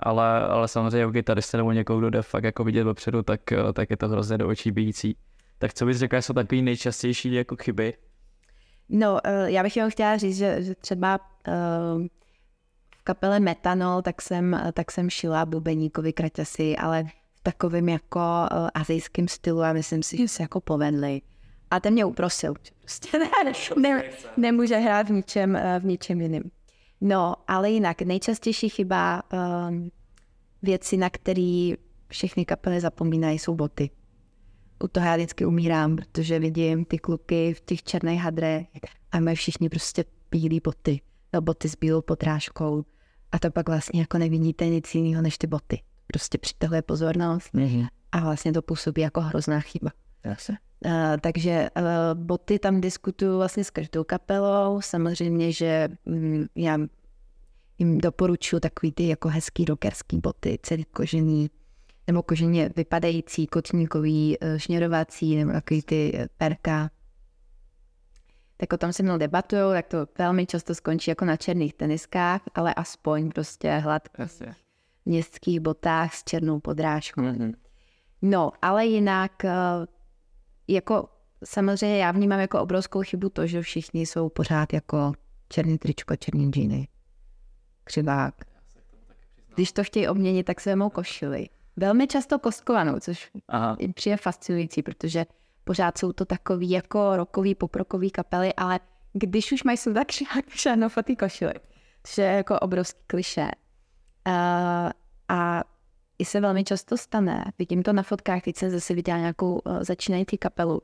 [0.00, 3.40] Ale, ale samozřejmě u kytaristy nebo někoho, kdo jde fakt jako vidět dopředu, tak,
[3.72, 5.16] tak je to hrozně do očí bíjící.
[5.58, 7.94] Tak co bys řekla, jsou takové nejčastější jako chyby?
[8.88, 12.06] No, eh, já bych jenom chtěla říct, že, že třeba uh
[13.08, 17.04] kapele Metanol, tak jsem, tak jsem šila bubeníkovi kraťasy, ale
[17.48, 21.22] v takovém jako uh, azijském stylu a myslím si, že se jako povedli.
[21.70, 23.30] A ten mě uprosil, prostě ne,
[23.76, 24.02] ne,
[24.36, 26.42] nemůže hrát v ničem, uh, v ničem jiném.
[27.00, 29.22] No, ale jinak, nejčastější chyba,
[29.68, 29.90] um,
[30.62, 31.72] věci, na které
[32.08, 33.90] všechny kapely zapomínají, jsou boty.
[34.84, 38.66] U toho já vždycky umírám, protože vidím ty kluky v těch černých hadrech
[39.12, 41.00] a mají všichni prostě bílé boty.
[41.32, 42.84] No, boty s bílou podrážkou
[43.32, 45.82] a to pak vlastně jako nevidíte nic jiného než ty boty.
[46.12, 47.88] Prostě přitahuje pozornost mm-hmm.
[48.12, 49.90] a vlastně to působí jako hrozná chyba.
[50.24, 50.58] Jasně.
[50.84, 51.84] Uh, takže uh,
[52.20, 54.80] boty tam diskutuju vlastně s každou kapelou.
[54.80, 56.78] Samozřejmě, že um, já
[57.78, 61.50] jim doporučuji takový ty jako hezký rockerský boty, celý kožený,
[62.06, 66.90] nebo koženě vypadající, kotníkový, uh, šněrovací, nebo takový ty perka
[68.60, 72.40] tak o tom se mnou debatují, tak to velmi často skončí jako na černých teniskách,
[72.54, 74.67] ale aspoň prostě hladkých
[75.08, 77.20] městských botách s černou podrážkou.
[77.20, 77.54] Mm-hmm.
[78.22, 79.52] No, ale jinak eh,
[80.68, 81.08] jako
[81.44, 85.12] samozřejmě já vnímám jako obrovskou chybu to, že všichni jsou pořád jako
[85.48, 86.88] černý tričko, černý džíny.
[87.84, 88.34] Křivák.
[89.54, 91.48] Když to chtějí obměnit, tak se vemou košily.
[91.76, 93.76] Velmi často kostkovanou, což Aha.
[93.94, 95.26] přijde fascinující, protože
[95.64, 98.80] pořád jsou to takový jako rokový, poprokový kapely, ale
[99.12, 100.10] když už mají tak
[100.48, 101.54] šáno fotý košily,
[102.04, 103.48] což je jako obrovský kliše.
[104.26, 104.90] Uh,
[105.28, 105.64] a
[106.18, 109.82] i se velmi často stane, vidím to na fotkách, teď jsem zase viděla nějakou uh,
[109.82, 110.80] začínající kapelu,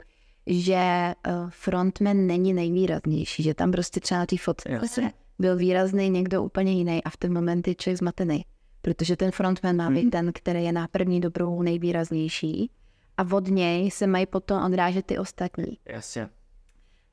[0.47, 4.81] že uh, frontman není nejvýraznější, že tam prostě třeba na té fotce
[5.39, 8.45] byl výrazný někdo úplně jiný a v ten moment je člověk zmatený.
[8.83, 10.11] Protože ten frontman má být hmm.
[10.11, 12.71] ten, který je na první dobrou nejvýraznější
[13.17, 15.79] a od něj se mají potom odrážet ty ostatní.
[15.85, 16.29] Jasně.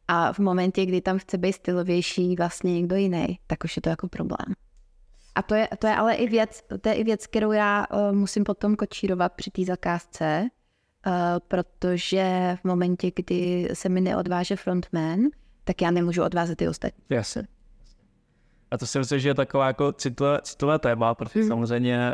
[0.07, 3.89] A v momentě, kdy tam chce být stylovější vlastně někdo jiný, tak už je to
[3.89, 4.53] jako problém.
[5.35, 8.11] A to je, to je ale i věc, to je i věc, kterou já uh,
[8.11, 10.49] musím potom kočírovat při té zakázce,
[11.07, 11.13] uh,
[11.47, 15.19] protože v momentě, kdy se mi neodváže frontman,
[15.63, 17.03] tak já nemůžu odvázet ty ostatní.
[17.09, 17.47] Jasně.
[18.71, 21.47] A to si myslím, že je taková jako citlivé, citlivé téma, protože mm.
[21.47, 22.11] samozřejmě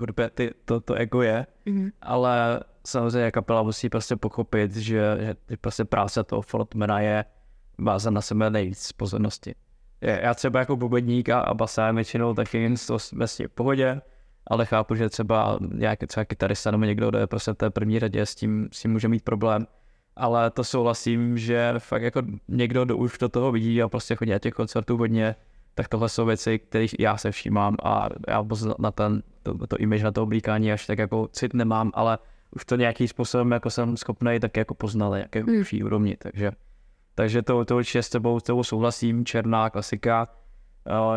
[0.00, 1.90] uh, ty, to, to ego je, mm.
[2.02, 7.24] ale samozřejmě kapela musí prostě pochopit, že, že prostě práce toho frontmana je
[7.78, 9.54] vázat na sebe nejvíc pozornosti.
[10.00, 14.00] Já třeba jako bubedník a, a basám většinou taky jen to vlastně v pohodě,
[14.46, 18.00] ale chápu, že třeba nějaký třeba kytarista nebo někdo, kdo je prostě v té první
[18.00, 19.66] řadě, s tím, s tím může mít problém.
[20.16, 24.30] Ale to souhlasím, že fakt jako někdo, kdo už do toho vidí a prostě chodí
[24.30, 25.36] na těch koncertů hodně,
[25.74, 28.46] tak tohle jsou věci, které já se všímám a já
[28.78, 32.18] na ten, to, to image, na to oblíkání až tak jako cit nemám, ale
[32.50, 35.60] už to nějakým způsobem jako jsem schopný tak jako poznal, jaké hmm.
[35.60, 36.50] užší úrovni, takže,
[37.20, 40.28] takže to, to určitě s tebou, s tebou souhlasím, černá klasika,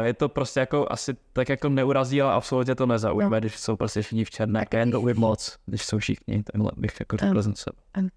[0.04, 3.40] je to prostě jako asi tak jako neurazí, ale absolutně to nezaujme, no.
[3.40, 7.18] když jsou prostě všichni v černé, jen to moc, když jsou všichni, takhle bych jako
[7.18, 8.10] řekl za sebe.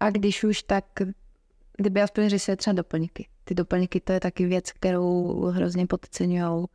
[0.00, 0.84] A když už tak,
[1.76, 3.28] kdyby aspoň řešili třeba doplňky.
[3.44, 6.44] Ty doplňky to je taky věc, kterou hrozně podceňují.
[6.44, 6.66] Uh,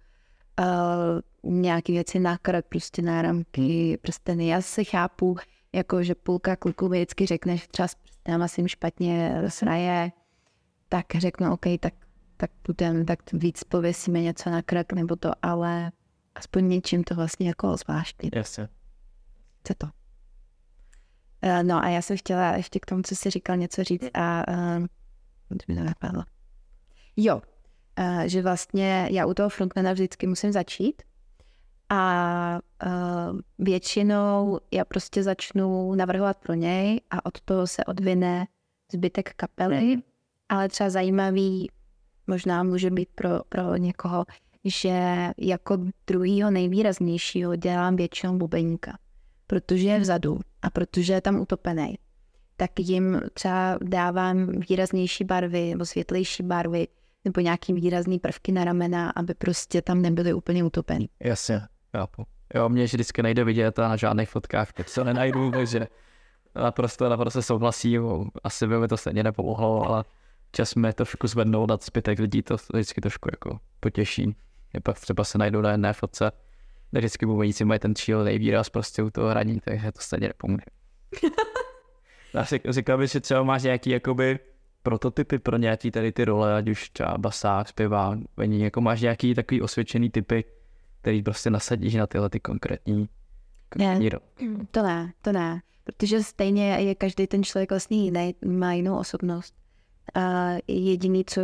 [1.44, 4.48] nějaké věci na krk, prostě náramky, prsteny.
[4.48, 5.36] Já se chápu,
[5.74, 10.12] jako že půlka kluků vždycky řekne, že třeba s prstenama si špatně sraje,
[10.90, 11.94] tak řeknu, OK, tak,
[12.38, 15.92] tak půjdeme, tak víc pověsíme něco na krk nebo to, ale
[16.36, 18.30] aspoň něčím to vlastně jako zvláštní.
[18.36, 18.70] Jasně.
[19.64, 19.88] Co to?
[21.46, 24.44] Uh, no a já jsem chtěla ještě k tomu, co jsi říkal, něco říct a
[24.52, 24.86] uh,
[25.68, 26.24] mi to napadlo.
[27.18, 27.42] Jo,
[28.00, 31.02] uh, že vlastně já u toho frontmana vždycky musím začít
[31.90, 38.48] a uh, většinou já prostě začnu navrhovat pro něj a od toho se odvine
[38.94, 39.98] zbytek kapely,
[40.50, 41.70] ale třeba zajímavý
[42.28, 44.26] možná může být pro, pro někoho,
[44.66, 45.78] že jako
[46.08, 48.98] druhýho nejvýraznějšího dělám většinou bubeníka,
[49.48, 51.98] protože je vzadu a protože je tam utopený.
[52.58, 56.88] Tak jim třeba dávám výraznější barvy nebo světlejší barvy
[57.26, 61.10] nebo nějaký výrazný prvky na ramena, aby prostě tam nebyly úplně utopený.
[61.20, 61.62] Jasně,
[61.98, 62.24] chápu.
[62.56, 65.88] Jo, mě vždycky nejde vidět a na žádných fotkách se nenajdu, takže
[66.56, 68.04] naprosto, naprosto souhlasím.
[68.44, 70.04] Asi by mi to stejně nepomohlo, ale
[70.56, 74.36] čas mi trošku zvednout nad zbytek lidí, to vždycky trošku jako potěší.
[74.74, 76.32] Je pak třeba se najdou na jedné fotce,
[76.92, 80.66] kde vždycky bubeníci mají ten šílený výraz prostě u toho hraní, takže to stejně nepomůže.
[82.34, 84.40] Já si říkal bych, že třeba máš nějaký jakoby
[84.84, 89.34] prototypy pro nějaký tady ty role, ať už třeba basák, zpěvák, vení, jako máš nějaký
[89.34, 90.44] takový osvědčený typy,
[91.02, 93.10] který prostě nasadíš na tyhle ty konkrétní,
[93.70, 94.58] konkrétní ne, role.
[94.72, 99.65] To ne, to ne, protože stejně je každý ten člověk vlastně jiný, má jinou osobnost.
[100.14, 101.42] A jediný, co,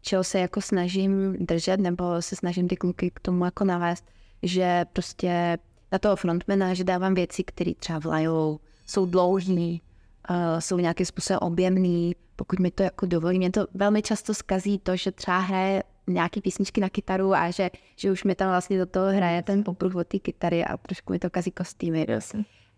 [0.00, 4.04] čeho se jako snažím držet, nebo se snažím ty kluky k tomu jako navést,
[4.42, 5.58] že prostě
[5.92, 9.82] na toho frontmana, že dávám věci, které třeba vlajou, jsou dlouhý,
[10.30, 13.38] uh, jsou nějakým způsobem objemný, pokud mi to jako dovolí.
[13.38, 17.70] Mě to velmi často skazí to, že třeba hraje nějaký písničky na kytaru a že,
[17.96, 21.12] že už mi tam vlastně do toho hraje ten popruh od té kytary a trošku
[21.12, 22.06] mi to kazí kostýmy.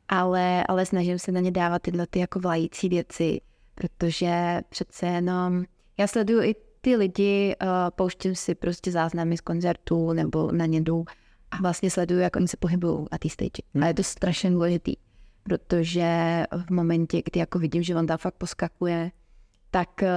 [0.09, 3.41] Ale, ale snažím se na ně dávat tyhle ty jako vlající věci,
[3.77, 5.65] protože přece jenom
[5.99, 10.81] já sleduju i ty lidi, uh, pouštím si prostě záznamy z koncertů nebo na ně
[10.81, 11.05] jdu
[11.51, 13.63] a vlastně sleduju, jak oni se pohybují na té stage.
[13.75, 13.85] Hmm.
[13.85, 14.95] A je to strašně důležitý,
[15.43, 19.11] protože v momentě, kdy jako vidím, že on tam fakt poskakuje,
[19.71, 20.09] tak uh,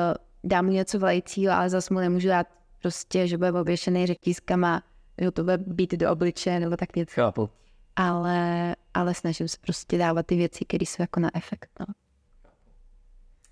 [0.44, 2.48] dám mu něco vlajícího, ale zase mu nemůžu dát
[2.82, 4.84] prostě, že bude oběšený řetízkama,
[5.22, 7.16] že to bude být do obliče nebo tak něco.
[7.16, 7.50] Chápu.
[7.96, 11.70] Ale, ale snažím se prostě dávat ty věci, které jsou jako na efekt.
[11.80, 11.86] No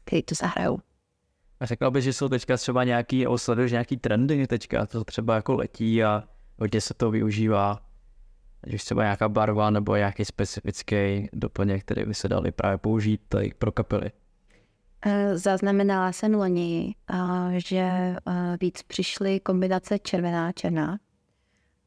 [0.08, 0.80] který to zahrajou.
[1.60, 5.36] A řekla bych, že jsou teďka třeba nějaký, nebo sleduješ nějaký trendy teďka, to třeba
[5.36, 6.24] jako letí a
[6.60, 7.80] hodně se to využívá.
[8.64, 13.22] Ať už třeba nějaká barva nebo nějaký specifický doplněk, který by se dali právě použít
[13.30, 14.12] tady pro kapely.
[15.06, 17.16] Eh, zaznamenala jsem loni, eh,
[17.60, 21.00] že eh, víc přišly kombinace červená a černá.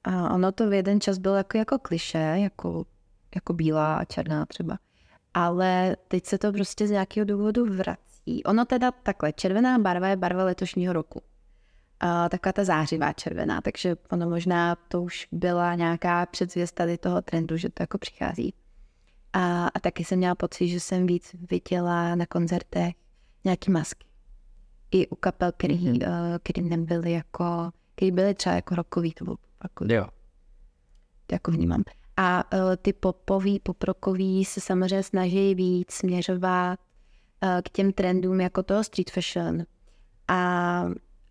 [0.04, 2.84] A ono to v jeden čas bylo jako, jako kliše, jako,
[3.34, 4.78] jako bílá a černá třeba.
[5.34, 8.44] Ale teď se to prostě z nějakého důvodu vrací štěstí.
[8.44, 11.22] Ono teda takhle, červená barva je barva letošního roku.
[12.00, 17.22] A taková ta zářivá červená, takže ono možná to už byla nějaká předzvěst tady toho
[17.22, 18.54] trendu, že to jako přichází.
[19.32, 22.94] A, a taky jsem měla pocit, že jsem víc viděla na koncertech
[23.44, 24.06] nějaký masky.
[24.90, 26.08] I u kapel, který, mm-hmm.
[26.08, 30.06] uh, který nebyly jako, který byly třeba jako rokový, to jako, jo.
[31.26, 31.82] To jako vnímám.
[32.16, 36.80] A uh, ty popový, poprokový se samozřejmě snaží víc směřovat
[37.62, 39.62] k těm trendům jako toho street fashion
[40.28, 40.84] a,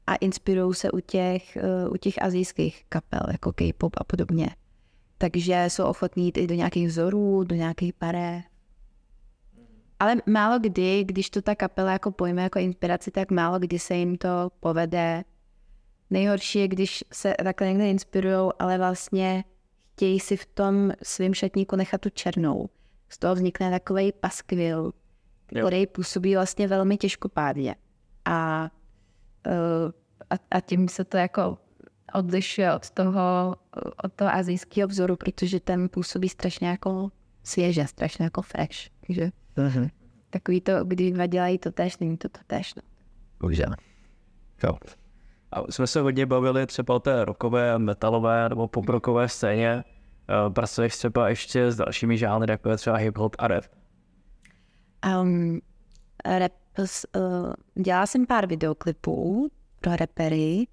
[0.07, 1.57] a inspirují se u těch,
[1.91, 4.49] u těch azijských kapel, jako K-pop a podobně.
[5.17, 8.41] Takže jsou ochotní jít i do nějakých vzorů, do nějakých paré.
[9.99, 13.95] Ale málo kdy, když to ta kapela jako pojme jako inspiraci, tak málo kdy se
[13.95, 15.23] jim to povede.
[16.09, 19.43] Nejhorší je, když se takhle někde inspirují, ale vlastně
[19.93, 22.69] chtějí si v tom svém šatníku nechat tu černou.
[23.09, 24.91] Z toho vznikne takový paskvil,
[25.49, 27.75] který působí vlastně velmi těžkopádně.
[28.25, 28.69] A,
[29.47, 29.91] eh,
[30.29, 31.57] a, a tím se to jako
[32.13, 33.55] odlišuje od toho,
[34.03, 37.09] od toho azijského vzoru, protože ten působí strašně jako
[37.43, 38.89] svěže, strašně jako fresh.
[39.07, 39.89] Takže uh-huh.
[40.29, 42.75] takový to, kdy dva dělají to tež, není to to tež.
[42.75, 42.81] No.
[43.39, 43.69] Bohužel.
[44.63, 44.77] Jo.
[45.51, 49.83] A jsme se hodně bavili třeba o té rokové, metalové nebo poprokové scéně.
[50.29, 53.63] Eh, pracuješ třeba ještě s dalšími žánry, jako je třeba hip-hop a rap.
[55.21, 55.61] Um,
[56.25, 60.67] rap, uh, dělala jsem pár videoklipů pro repery,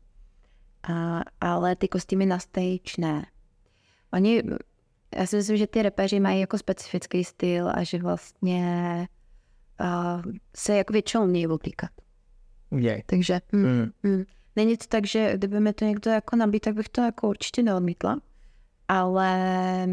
[0.88, 3.26] uh, ale ty kostýmy na stage ne.
[4.12, 4.42] Oni,
[5.16, 9.08] já si myslím, že ty repeři mají jako specifický styl a že vlastně
[9.80, 11.90] uh, se jako většinou umějí oblíkat.
[12.76, 13.00] Yeah.
[13.06, 13.90] Takže mm, mm.
[14.02, 14.24] Mm.
[14.56, 17.62] není to tak, že kdyby mi to někdo jako nabít, tak bych to jako určitě
[17.62, 18.20] neodmítla.
[18.88, 19.88] Ale,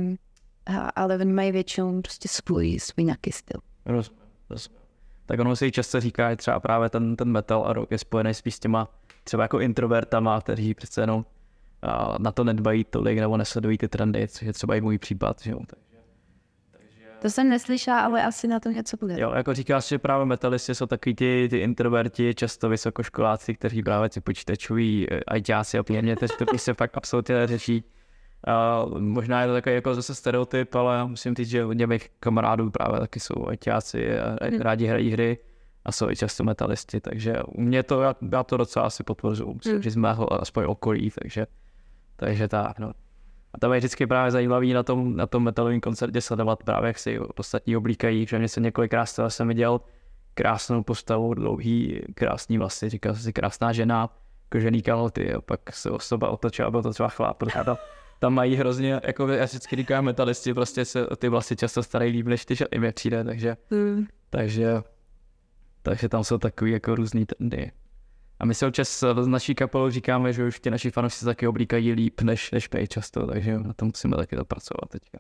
[0.96, 3.62] ale oni mají většinou prostě svůj, svůj nějaký styl.
[3.86, 4.23] Rozumím.
[5.26, 8.34] Tak ono se často říká, že třeba právě ten, ten metal a rock je spojený
[8.34, 8.90] spíš s těma
[9.24, 11.26] třeba jako introvertama, kteří přece jenom
[12.20, 15.42] na to nedbají tolik nebo nesledují ty trendy, což je třeba i můj případ.
[15.42, 15.52] Že?
[15.52, 15.68] Takže,
[16.72, 17.06] takže...
[17.22, 19.20] To jsem neslyšela, ale asi na to něco bude.
[19.20, 24.10] Jo, jako říkáš, že právě metalisti jsou takový ty, ty introverti, často vysokoškoláci, kteří právě
[24.10, 27.84] ty počítačoví eh, ajťáci a podobně, kteří to se fakt absolutně neřeší.
[28.48, 32.72] Uh, možná je to takový jako zase stereotyp, ale musím říct, že hodně mých kamarádů
[32.72, 34.62] právě taky jsou ajťáci a hmm.
[34.62, 35.38] rádi hrají hry
[35.86, 39.04] a jsou i často metalisti, takže u mě to, já, já to docela asi
[39.66, 39.82] hmm.
[39.82, 41.48] říct z mého aspoň okolí, takže,
[42.16, 42.92] takže tak, no.
[43.54, 47.00] A tam je vždycky právě zajímavý na tom, na tom metalovém koncertě sledovat právě, jak
[47.00, 49.82] si ostatní oblíkají, že mě se několikrát stalo, jsem viděl
[50.34, 54.10] krásnou postavu, dlouhý, krásný vlasy, říkal jsem si krásná žena,
[54.52, 57.60] kožený kalhoty a pak se osoba otočila, byl to třeba chlap, protože
[58.24, 62.26] tam, mají hrozně, jako já vždycky říkám metalisti, prostě se ty vlasy často starají líp,
[62.26, 64.06] než ty šaty přijde, takže, mm.
[64.30, 64.82] takže,
[65.82, 67.72] takže tam jsou takový jako různý trendy.
[68.40, 71.48] A my se občas z naší kapelou říkáme, že už ti naši fanoušci se taky
[71.48, 75.20] oblíkají líp než, než pej často, takže na tom musíme taky zapracovat teďka.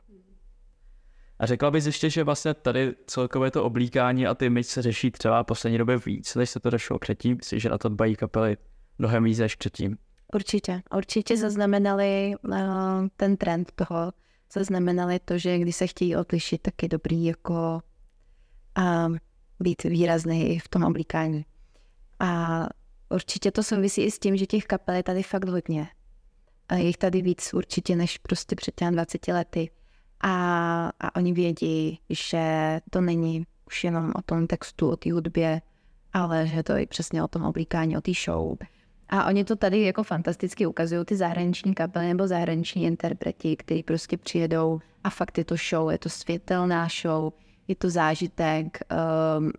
[1.39, 5.11] A řekla bys ještě, že vlastně tady celkově to oblíkání a ty myč se řeší
[5.11, 7.37] třeba poslední době víc, než se to řešilo předtím.
[7.37, 8.57] Myslím, že na to dbají kapely
[8.97, 9.97] mnohem víc než předtím.
[10.35, 12.55] Určitě, určitě zaznamenali uh,
[13.17, 14.11] ten trend toho,
[14.53, 17.81] zaznamenali to, že když se chtějí odlišit, tak je dobrý jako
[18.77, 19.17] uh,
[19.59, 21.45] být výrazný v tom oblíkání.
[22.19, 22.67] A
[23.13, 25.87] Určitě to souvisí i s tím, že těch kapel je tady fakt hodně.
[26.69, 29.69] A je jich tady víc určitě než prostě před těmi 20 lety.
[30.21, 35.61] A, a oni vědí, že to není už jenom o tom textu, o té hudbě,
[36.13, 38.57] ale že to je přesně o tom oblíkání, o té show.
[39.09, 44.17] A oni to tady jako fantasticky ukazují, ty zahraniční kapely nebo zahraniční interpreti, kteří prostě
[44.17, 47.33] přijedou a fakt je to show, je to světelná show,
[47.67, 48.79] je to zážitek,
[49.37, 49.51] um,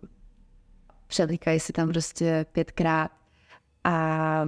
[1.07, 3.11] přelíkají si tam prostě pětkrát
[3.83, 4.45] a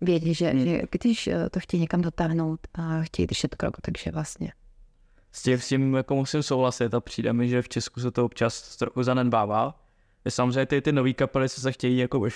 [0.00, 4.52] vědí, že, že když eh, to chtějí někam dotáhnout a chtějí držet krok, takže vlastně.
[5.32, 8.24] S tím, s tím jako musím souhlasit a přijde mi, že v Česku se to
[8.24, 9.87] občas trochu zanedbává.
[10.28, 12.28] Samozřejmě ty, ty nové kapely, co se chtějí jako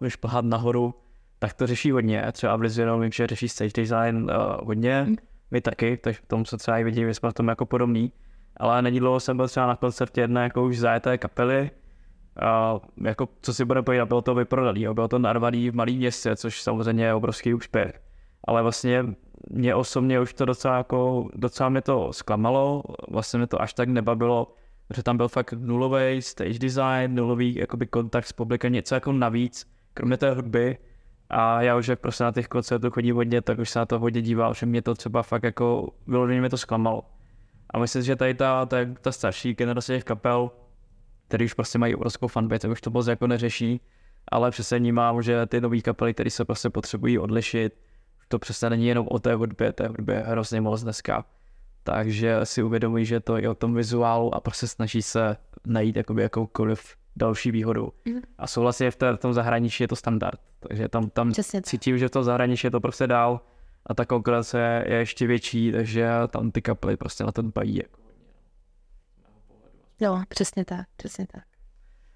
[0.00, 0.94] vyšplhat nahoru,
[1.38, 2.24] tak to řeší hodně.
[2.32, 5.16] Třeba v Lizvinu vím, že řeší stage design uh, hodně, hmm.
[5.50, 8.12] my taky, takže v tom se třeba i vidím, že jsme v tom jako podobný.
[8.56, 11.70] Ale nedílo jsem byl třeba na koncertě jedné jako už zajeté kapely,
[12.40, 14.94] a jako, co si bude povídat, bylo to vyprodaný, jo?
[14.94, 18.00] bylo to narvaný v malém městě, což samozřejmě je obrovský úspěch.
[18.44, 19.04] Ale vlastně
[19.50, 23.88] mě osobně už to docela jako, docela mě to zklamalo, vlastně mě to až tak
[23.88, 24.54] nebavilo,
[24.94, 29.70] že tam byl fakt nulový stage design, nulový jakoby kontakt s publikem, něco jako navíc,
[29.94, 30.78] kromě té hudby.
[31.30, 33.98] A já už jak prostě na těch koncertů chodím hodně, tak už se na to
[33.98, 37.02] hodně díval, že mě to třeba fakt jako, vyloženě mě to zklamalo.
[37.70, 40.50] A myslím, že tady ta, ta, ta starší generace těch kapel,
[41.28, 43.80] který už prostě mají obrovskou fanbase, už to moc jako neřeší,
[44.32, 47.80] ale přesně vnímám, že ty nové kapely, které se prostě potřebují odlišit,
[48.28, 51.24] to přesně není jenom o té hudbě, té hudbě je hrozně moc dneska.
[51.92, 56.22] Takže si uvědomují, že to je o tom vizuálu a prostě snaží se najít jakoby
[56.22, 57.92] jakoukoliv další výhodu.
[58.04, 58.20] Mm.
[58.38, 60.40] A souhlasně v, té, v tom zahraničí je to standard.
[60.58, 63.40] Takže tam, tam cítím, že v tom zahraničí je to prostě dál
[63.86, 67.76] a ta konkurence je ještě větší, takže tam ty kapely prostě na to dbají.
[67.76, 68.00] Jako.
[70.00, 71.44] No, přesně tak, přesně tak.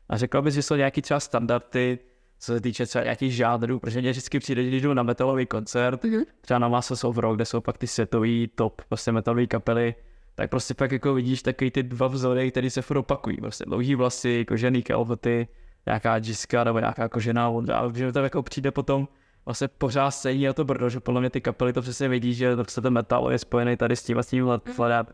[0.08, 1.98] A řekla bys, že jsou nějaký třeba standardy,
[2.42, 6.04] co se týče třeba nějakých žánrů, protože mě vždycky přijde, když jdu na metalový koncert,
[6.04, 6.24] mm-hmm.
[6.40, 9.94] třeba na Masters of Rock, kde jsou pak ty světový top prostě metalové kapely,
[10.34, 13.36] tak prostě pak jako vidíš takový ty dva vzory, které se furt opakují.
[13.36, 15.48] Prostě dlouhý vlasy, kožený kalhoty,
[15.86, 17.78] nějaká džiska nebo nějaká kožená voda.
[17.78, 19.08] A že to jako přijde potom
[19.44, 22.56] vlastně pořád stejně a to brdo, že podle mě ty kapely to přesně vidí, že
[22.56, 25.06] to ten metal je spojený tady s tím a s tím mm-hmm.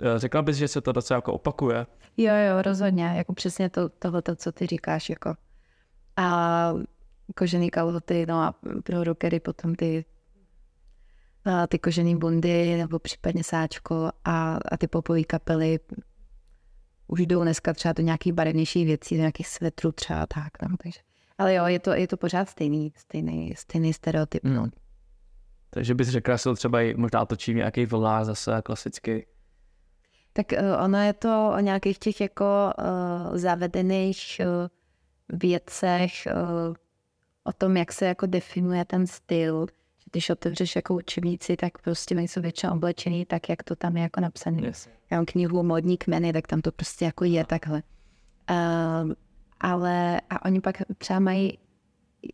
[0.00, 1.86] Eh, řekla bys, že se to docela jako opakuje?
[2.16, 5.34] Jo, jo, rozhodně, jako přesně to, tohle, co ty říkáš, jako.
[6.16, 6.72] A
[7.36, 10.04] kožený kalhoty, no a pro rockery potom ty
[11.44, 15.80] a ty kožený bundy nebo případně sáčko a, a ty popové kapely
[17.06, 21.00] už jdou dneska třeba do nějakých barevnějších věcí, do nějakých svetrů třeba tak, no, takže.
[21.38, 24.44] Ale jo, je to, je to pořád stejný, stejný, stejný stereotyp.
[24.44, 24.68] No.
[25.70, 29.26] Takže bys řekla, že třeba i možná točí nějaký vlná zase klasicky
[30.36, 32.44] tak uh, ono je to o nějakých těch jako
[32.78, 34.68] uh, zavedených uh,
[35.28, 36.74] věcech, uh,
[37.44, 39.66] o tom, jak se jako definuje ten styl.
[39.98, 44.02] Že když otevřeš jako učebnici, tak prostě jsou většinou oblečený tak, jak to tam je
[44.02, 44.66] jako napsané.
[44.66, 44.88] Yes.
[45.10, 47.82] Já mám knihu Modní kmeny, tak tam to prostě jako je takhle.
[48.50, 49.12] Uh,
[49.60, 51.58] ale a oni pak třeba mají,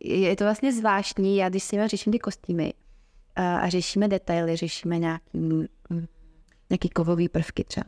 [0.03, 2.73] je to vlastně zvláštní, já když s nimi řeším ty kostýmy
[3.37, 5.65] uh, a řešíme detaily, řešíme nějaký mm,
[6.69, 7.85] nějaký kovový prvky třeba.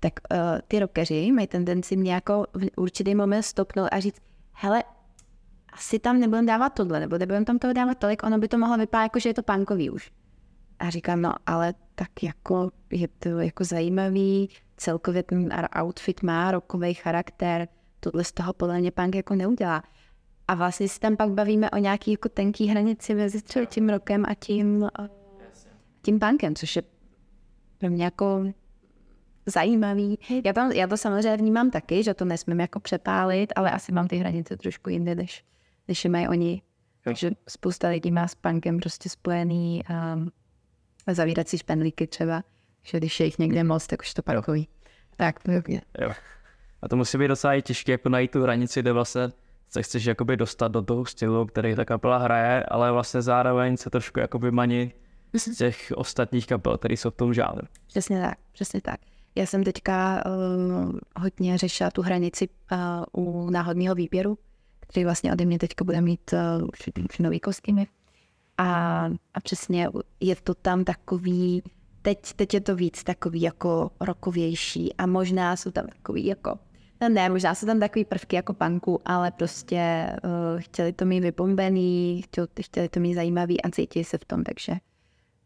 [0.00, 4.20] Tak uh, ty rokeři mají tendenci mě jako v určitý moment stopnout a říct,
[4.54, 4.84] hele,
[5.72, 8.76] asi tam nebudem dávat tohle, nebo nebudem tam toho dávat tolik, ono by to mohlo
[8.78, 10.12] vypadat jako, že je to punkový už.
[10.78, 15.48] A říkám, no ale tak jako je to jako zajímavý, celkově ten
[15.82, 17.68] outfit má rokový charakter,
[18.00, 19.82] tohle z toho podle mě punk jako neudělá.
[20.48, 24.24] A vlastně si tam pak bavíme o nějaký jako tenký hranici mezi třeba tím rokem
[24.28, 24.88] a tím,
[26.02, 26.82] tím punkem, což je
[27.78, 28.44] pro mě jako
[29.46, 30.18] zajímavý.
[30.44, 34.08] Já, tam, já to samozřejmě vnímám taky, že to nesmím jako přepálit, ale asi mám
[34.08, 35.44] ty hranice trošku jinde, než,
[35.88, 36.62] než je mají oni.
[37.04, 39.82] Takže spousta lidí má s punkem prostě spojený
[40.14, 40.30] um,
[41.14, 42.42] zavírací špendlíky třeba,
[42.82, 44.68] že když je jich někde moc, tak už to parkují.
[45.16, 45.60] Tak, to je.
[46.00, 46.10] Jo.
[46.82, 49.22] A to musí být docela těžké jako najít tu hranici, kde vlastně
[49.68, 53.90] se chceš jakoby dostat do toho stylu, který ta kapela hraje, ale vlastně zároveň se
[53.90, 54.96] trošku jako vymanit
[55.32, 57.66] z těch ostatních kapel, které jsou v tom žánru.
[57.86, 59.00] Přesně tak, přesně tak.
[59.34, 62.48] Já jsem teďka uh, hodně řešila tu hranici
[63.12, 64.38] uh, u náhodného výběru,
[64.80, 66.68] který vlastně ode mě teďka bude mít uh,
[67.08, 67.86] už, nový kostýmy.
[68.58, 69.04] A,
[69.34, 69.88] a přesně
[70.20, 71.62] je to tam takový,
[72.02, 76.58] teď, teď je to víc takový jako rokovější a možná jsou tam takový jako
[77.00, 81.20] No ne, možná jsou tam takový prvky jako panku, ale prostě uh, chtěli to mít
[81.20, 84.72] vypombený, chtěli, chtěli to mít zajímavý a cítí se v tom, takže,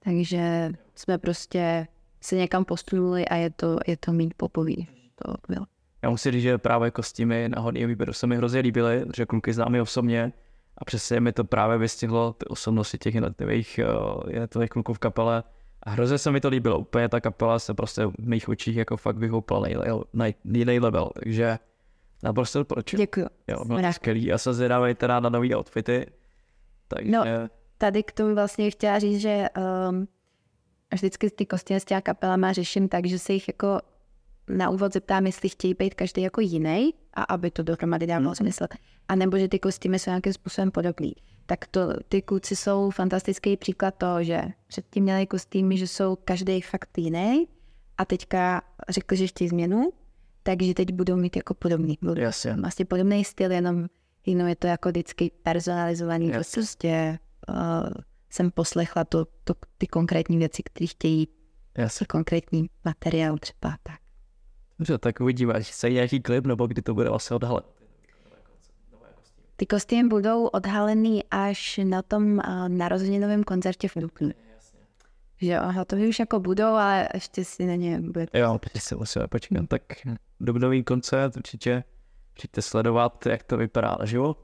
[0.00, 1.86] takže jsme prostě
[2.20, 4.88] se někam posunuli a je to, je to mít popoví.
[5.24, 5.66] To bylo.
[6.02, 9.52] Já musím říct, že právě kostýmy na hodně výběru se mi hrozně líbily, že kluky
[9.52, 10.32] známy osobně
[10.78, 15.42] a přesně mi to právě vystihlo ty osobnosti těch jednotlivých, uh, jednotlivých kluků v kapele.
[15.82, 18.96] A hrozně se mi to líbilo, úplně ta kapela se prostě v mých očích jako
[18.96, 19.68] fakt vyhoupala
[20.12, 21.58] na jiný level, takže
[22.22, 22.96] naprosto doporučuji.
[22.96, 23.26] Děkuji.
[23.48, 26.06] Jo, bylo skvělý a se zvědavej teda na nový outfity.
[26.88, 27.10] Takže...
[27.10, 27.24] No,
[27.78, 29.46] tady k tomu vlastně chtěla říct, že
[29.90, 30.08] um,
[30.94, 33.80] vždycky ty kostýmy s těma kapelama řeším tak, že se jich jako
[34.48, 38.34] na úvod zeptám, jestli chtějí být každý jako jiný a aby to dohromady dávalo hmm.
[38.34, 38.66] smysl.
[39.08, 41.12] A nebo že ty kostýmy jsou nějakým způsobem podobný.
[41.46, 46.60] Tak to, ty kluci jsou fantastický příklad toho, že předtím měli kostýmy, že jsou každý
[46.60, 47.48] fakt jiný
[47.98, 49.92] a teďka řekli, že chtějí změnu,
[50.42, 51.98] takže teď budou mít jako podobný.
[52.02, 52.52] Budou Jasně.
[52.52, 53.86] Vlastně podobný styl, jenom,
[54.26, 56.28] jenom je to jako vždycky personalizovaný.
[56.28, 56.52] Jasně.
[56.54, 57.18] Prostě
[57.48, 57.90] uh,
[58.38, 61.28] jsem poslechla to, to, ty konkrétní věci, které chtějí,
[61.74, 62.06] Jasně.
[62.06, 63.98] konkrétní materiál třeba tak.
[64.78, 67.64] Dobře, tak uvidíme, až se nějaký klip, nebo kdy to bude vlastně odhalet.
[69.56, 74.30] Ty kostýmy budou odhalený až na tom uh, narozeninovém koncertě v Dubnu.
[75.40, 78.26] Že jo, to už jako budou, ale ještě si na ně bude.
[78.34, 79.68] Jo, protože se musíme počkat.
[79.68, 79.82] Tak
[80.40, 81.84] dubnový koncert určitě
[82.34, 84.36] přijďte sledovat, jak to vypadá na živo.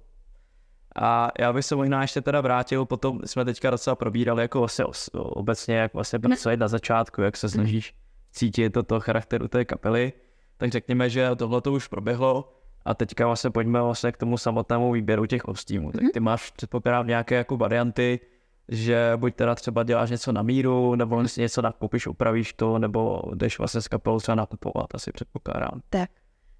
[1.01, 4.84] A já bych se možná ještě teda vrátil, potom jsme teďka docela probírali jako vlastně
[5.12, 7.95] obecně, jak vlastně pracovat na začátku, jak se snažíš
[8.32, 10.12] cítit toto charakteru té kapely.
[10.57, 12.53] Tak řekněme, že tohle to už proběhlo
[12.84, 15.92] a teďka vlastně pojďme vlastně k tomu samotnému výběru těch kostýmů.
[15.92, 18.20] Tak ty máš předpokládám nějaké jako varianty,
[18.68, 23.22] že buď teda třeba děláš něco na míru, nebo si něco nakoupíš, upravíš to, nebo
[23.34, 25.80] jdeš vlastně s kapelou třeba nakupovat, asi předpokládám.
[25.90, 26.11] Tak,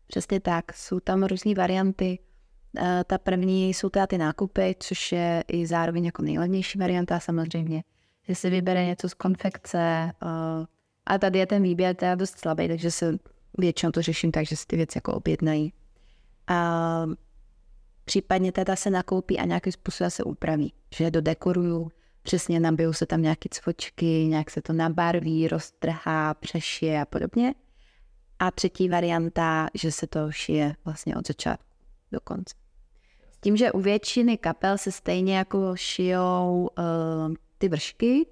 [0.07, 0.73] přesně tak.
[0.73, 2.19] Jsou tam různé varianty.
[2.77, 7.85] Eh, ta první jsou teda ty nákupy, což je i zároveň jako nejlevnější varianta samozřejmě.
[8.29, 10.67] Že si vybere něco z konfekce, eh,
[11.07, 13.19] a tady je ten výběr teda dost slabý, takže se
[13.59, 15.73] většinou to řeším tak, že si ty věci jako objednají.
[16.47, 17.07] A
[18.05, 21.91] případně teda se nakoupí a nějakým způsobem se upraví, že dodekoruju,
[22.23, 27.55] přesně nabijou se tam nějaké cvočky, nějak se to nabarví, roztrhá, přešije a podobně.
[28.39, 31.69] A třetí varianta, že se to šije vlastně od začátku
[32.13, 32.64] do konce.
[33.45, 38.27] Tím, že u většiny kapel se stejně jako šijou uh, ty vršky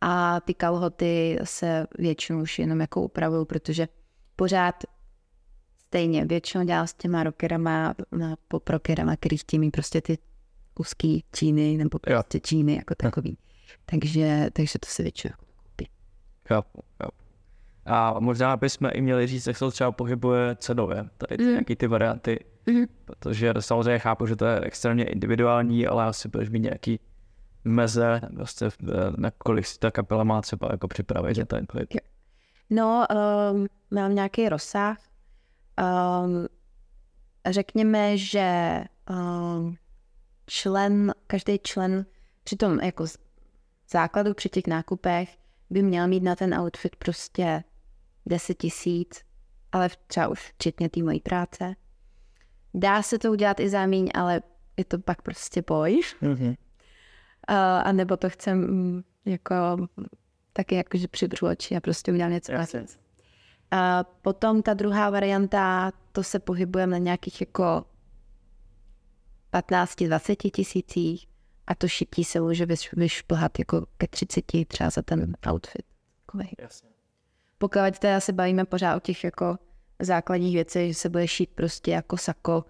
[0.00, 3.88] a ty kalhoty se většinou už jenom jako upravují, protože
[4.36, 4.74] pořád
[5.86, 7.94] stejně většinou dělám s těma rockerama,
[8.48, 10.18] pop rockerama, který chtějí mít prostě ty
[10.78, 13.38] úzký číny nebo prostě číny jako takový.
[13.86, 15.88] Takže, takže to se většinou koupí.
[16.48, 17.16] Chápu, chápu.
[17.86, 21.50] A možná bychom i měli říct, jak se to třeba pohybuje cenově, tady mm.
[21.50, 22.38] nějaký ty varianty.
[23.04, 27.00] Protože samozřejmě chápu, že to je extrémně individuální, ale asi budeš mít nějaký
[27.64, 28.68] meze, vlastně,
[29.16, 31.88] na kolik si ta kapela má třeba jako připravit ten klip.
[32.70, 33.06] No,
[33.52, 34.98] um, mám nějaký rozsah.
[36.24, 36.46] Um,
[37.50, 39.76] řekněme, že um,
[40.46, 42.06] člen, každý člen
[42.44, 43.04] při tom jako
[43.90, 45.38] základu při těch nákupech
[45.70, 47.64] by měl mít na ten outfit prostě
[48.26, 49.20] 10 tisíc,
[49.72, 51.74] ale třeba už včetně té mojí práce.
[52.76, 54.42] Dá se to udělat i za míň, ale
[54.76, 56.00] je to pak prostě boj.
[56.22, 56.56] Mm-hmm.
[57.50, 59.54] Uh, a nebo to chcem mm, jako
[60.52, 62.98] taky jakože přibřu oči a prostě udělám něco navíc.
[63.70, 67.84] A potom ta druhá varianta, to se pohybujeme na nějakých jako
[69.52, 71.26] 15-20 tisících
[71.66, 75.82] A to šití se může vyšplhat jako ke 30 třeba za ten outfit.
[76.58, 76.88] Jasně.
[77.58, 79.58] Pokud teda se bavíme pořád o těch jako
[80.02, 82.64] základních věcech, že se bude šít prostě jako sako,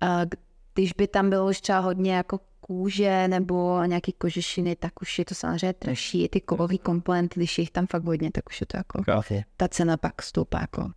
[0.00, 0.20] a
[0.74, 5.24] když by tam bylo už třeba hodně jako kůže nebo nějaký kožešiny, tak už je
[5.24, 6.28] to samozřejmě dražší.
[6.28, 9.44] ty kovové komponenty, když je jich tam fakt hodně, tak už je to jako, Káfě.
[9.56, 10.90] ta cena pak stoupá jako.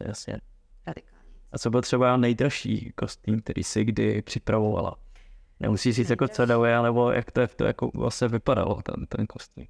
[0.00, 0.40] Jasně.
[1.52, 4.96] A co byl třeba nejdražší kostým, který jsi kdy připravovala?
[5.60, 6.46] Nemusíš říct jako co
[6.82, 9.66] nebo jak to, jak to jako vlastně vypadalo, ten, ten kostým.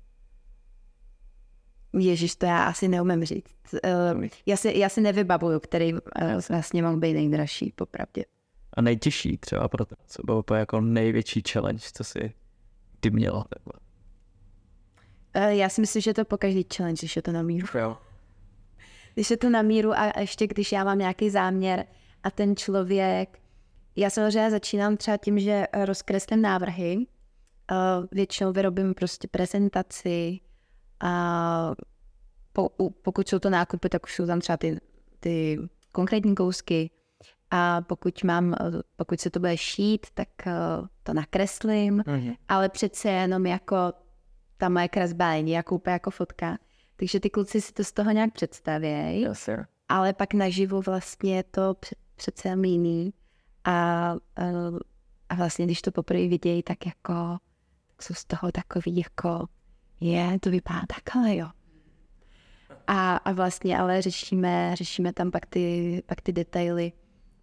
[1.98, 3.54] Ježíš, to já asi neumím říct.
[3.72, 6.00] Uh, já, si, já si nevybavuju, který uh,
[6.48, 8.24] vlastně mohl být nejdražší, popravdě.
[8.74, 12.34] A nejtěžší třeba pro to, co bylo úplně jako největší challenge, co si
[13.00, 13.72] ty měla takhle.
[15.36, 17.66] Uh, já si myslím, že to po každý challenge, když je to na míru.
[17.78, 17.98] Jo.
[19.14, 21.86] Když je to na míru a ještě když já mám nějaký záměr
[22.22, 23.38] a ten člověk,
[23.96, 27.06] já samozřejmě začínám třeba tím, že rozkreslím návrhy,
[28.12, 30.40] většinou vyrobím prostě prezentaci,
[31.00, 31.74] a
[32.52, 32.68] po,
[33.02, 34.80] pokud jsou to nákupy, tak už jsou tam třeba ty,
[35.20, 35.58] ty
[35.92, 36.90] konkrétní kousky.
[37.50, 38.54] A pokud mám,
[38.96, 42.36] pokud se to bude šít, tak uh, to nakreslím, mm-hmm.
[42.48, 43.76] ale přece jenom jako
[44.56, 46.58] ta moje kresba není jako úplně jako fotka.
[46.96, 49.22] Takže ty kluci si to z toho nějak představějí.
[49.22, 49.66] Yes, sir.
[49.88, 51.74] Ale pak naživu vlastně je to
[52.16, 53.12] přece jiný.
[53.64, 54.78] A, uh,
[55.28, 57.38] a vlastně, když to poprvé vidějí, tak jako
[58.00, 59.46] jsou z toho takový jako
[60.00, 61.46] je, to vypadá takhle, jo.
[62.86, 66.92] A, a vlastně ale řešíme, řešíme tam pak ty, pak ty detaily,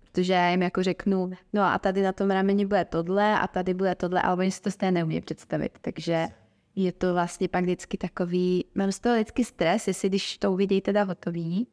[0.02, 3.74] protože já jim jako řeknu, no a tady na tom rameni bude tohle a tady
[3.74, 6.28] bude tohle, ale oni si to stejně neumí představit, takže
[6.76, 10.82] je to vlastně pak vždycky takový, mám z toho vždycky stres, jestli když to uvidí
[10.82, 11.68] teda hotový,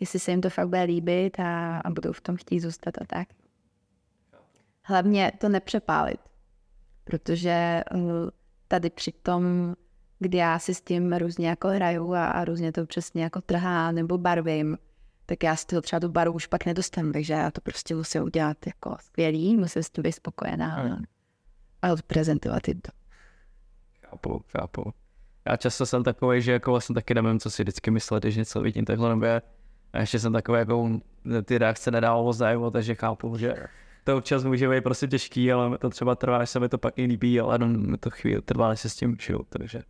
[0.00, 3.04] jestli se jim to fakt bude líbit a, a budou v tom chtít zůstat a
[3.06, 3.28] tak.
[4.84, 6.20] Hlavně to nepřepálit,
[7.04, 8.00] protože uh,
[8.68, 9.74] tady při tom
[10.22, 13.92] kdy já si s tím různě jako hraju a, a různě to přesně jako trhá
[13.92, 14.78] nebo barvím,
[15.26, 18.22] tak já z toho třeba tu barvu už pak nedostanu, takže já to prostě musím
[18.22, 21.04] udělat jako skvělý, musím s tím být spokojená mm.
[21.82, 22.92] a odprezentovat jim to.
[24.06, 24.92] Chápu, chápu.
[25.46, 28.60] Já často jsem takový, že jako vlastně taky nevím, co si vždycky myslet, když něco
[28.60, 29.26] vidím takhle nebo
[29.92, 30.90] a ještě jsem takový, jako
[31.44, 33.54] ty reakce nedával moc najevo, takže chápu, že
[34.04, 36.98] to občas může být prostě těžký, ale to třeba trvá, než se mi to pak
[36.98, 39.82] i líbí, ale jenom to chvíli trvá, než se s tím žiju, takže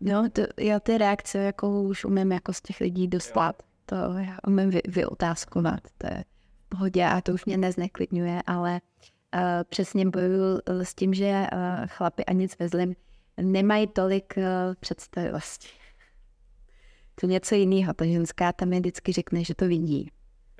[0.00, 3.62] No, to, já ty reakce jako už umím jako z těch lidí dostat.
[3.86, 6.24] To já umím vy, vyotázkovat, to je
[6.66, 8.80] v pohodě a to už mě nezneklidňuje, ale
[9.34, 12.94] uh, přesně bojuju s tím, že uh, chlapy a nic vezlim
[13.42, 14.44] nemají tolik uh,
[14.80, 15.68] představivosti.
[17.20, 20.10] To něco jiného, ta ženská tam je vždycky řekne, že to vidí.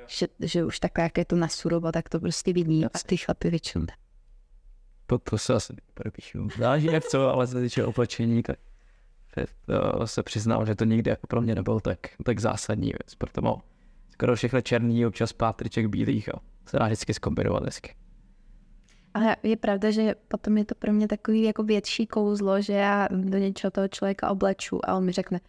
[0.07, 3.51] Že, že už takhle, jak je to nasurovo, tak to prostě vidí a ty chlapy
[3.51, 3.87] většinou.
[5.07, 6.49] To, to se asi nepodepíšu.
[6.59, 8.59] Záleží jak co, ale se týče oblečení, tak
[10.05, 13.61] se přiznám, že to nikdy jako pro mě nebyl tak, tak zásadní věc, proto mám
[14.15, 17.95] skoro všechno černý, občas pár triček bílých a se dá vždycky zkombinovat hezky.
[19.15, 23.09] Ale je pravda, že potom je to pro mě takový jako větší kouzlo, že já
[23.11, 25.41] do něčeho toho člověka obleču a on mi řekne,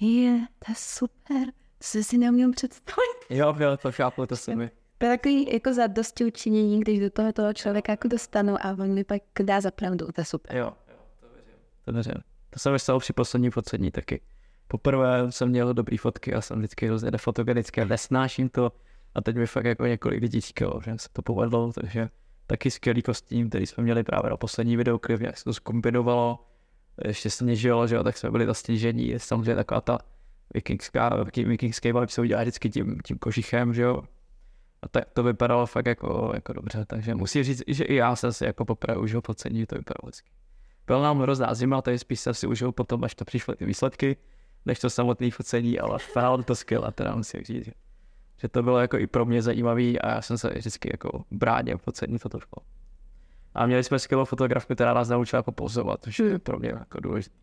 [0.00, 1.46] je, to je super,
[1.78, 3.18] to si si neuměl představit.
[3.30, 4.70] Jo, jo, to chápu, to se mi.
[4.98, 8.70] To je takový jako za dosti učinění, když do toho toho člověka jako dostanu a
[8.70, 10.56] on mi pak dá za pravdu, to je super.
[10.56, 11.54] Jo, jo, to věřím.
[11.84, 12.31] To věřím.
[12.52, 14.20] To se mi stalo při poslední focení taky.
[14.68, 18.72] Poprvé jsem měl dobrý fotky a jsem vždycky hrozně nefotogenický a nesnáším to.
[19.14, 22.08] A teď mi fakt jako několik lidí říkalo, že se to povedlo, takže
[22.46, 26.46] taky skvělý kostým, který jsme měli právě na poslední videoklip, jak se to zkombinovalo,
[27.04, 29.98] ještě sněžilo, že jo, tak jsme byli zasněžení, samozřejmě taková ta
[30.54, 34.02] vikingská, vikingský vibe se udělá vždycky tím, tím kožichem, že jo.
[34.82, 38.32] A tak to vypadalo fakt jako, jako dobře, takže musím říct, že i já jsem
[38.32, 40.30] si jako poprvé užil pocení, to vypadalo vždycky.
[40.86, 44.16] Byla nám hrozná zima, tady spíš jsem si užil potom, až to přišly ty výsledky,
[44.66, 47.72] než to samotné focení, ale fakt to skvěle, teda musím říct, že,
[48.36, 51.78] že to bylo jako i pro mě zajímavý a já jsem se vždycky jako bránil
[51.78, 52.62] focení fotoškol.
[53.54, 57.00] A měli jsme skvělou fotografku, která nás naučila jako pozovat, což je pro mě jako
[57.00, 57.36] důležité.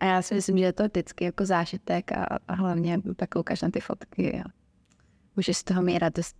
[0.00, 3.62] A já si myslím, že je to vždycky jako zážitek a, a hlavně tak koukáš
[3.62, 4.48] na ty fotky a
[5.36, 6.36] můžeš z toho mít radost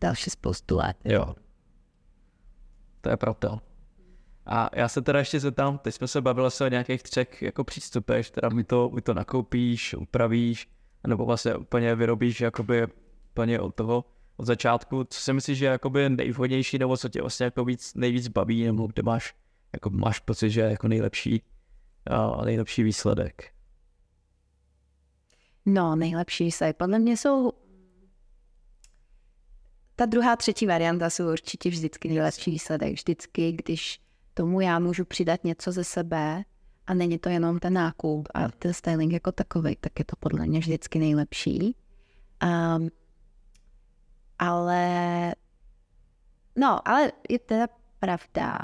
[0.00, 0.96] další spoustu let.
[1.04, 1.34] Jo.
[3.00, 3.60] To je pravda.
[4.46, 7.64] A já se teda ještě zeptám, teď jsme se bavili se o nějakých třech jako
[7.64, 10.68] přístupech, teda mi to, mi to nakoupíš, upravíš,
[11.06, 12.86] nebo vlastně úplně vyrobíš jakoby
[13.30, 14.04] úplně od toho,
[14.36, 15.04] od začátku.
[15.04, 18.64] Co si myslíš, že je jakoby nejvhodnější, nebo co tě vlastně jako víc, nejvíc baví,
[18.64, 19.34] nebo kde máš,
[19.72, 21.42] jako máš pocit, že je jako nejlepší,
[22.10, 23.52] a nejlepší výsledek?
[25.66, 26.76] No, nejlepší výsledek.
[26.76, 27.52] Podle mě jsou
[29.96, 32.92] ta druhá, třetí varianta jsou určitě vždycky nejlepší výsledek.
[32.92, 34.03] Vždycky, když
[34.34, 36.44] tomu já můžu přidat něco ze sebe
[36.86, 40.46] a není to jenom ten nákup a ten styling jako takový, tak je to podle
[40.46, 41.76] mě vždycky nejlepší.
[42.44, 42.88] Um,
[44.38, 45.34] ale
[46.56, 47.66] no, ale je teda
[47.98, 48.58] pravda,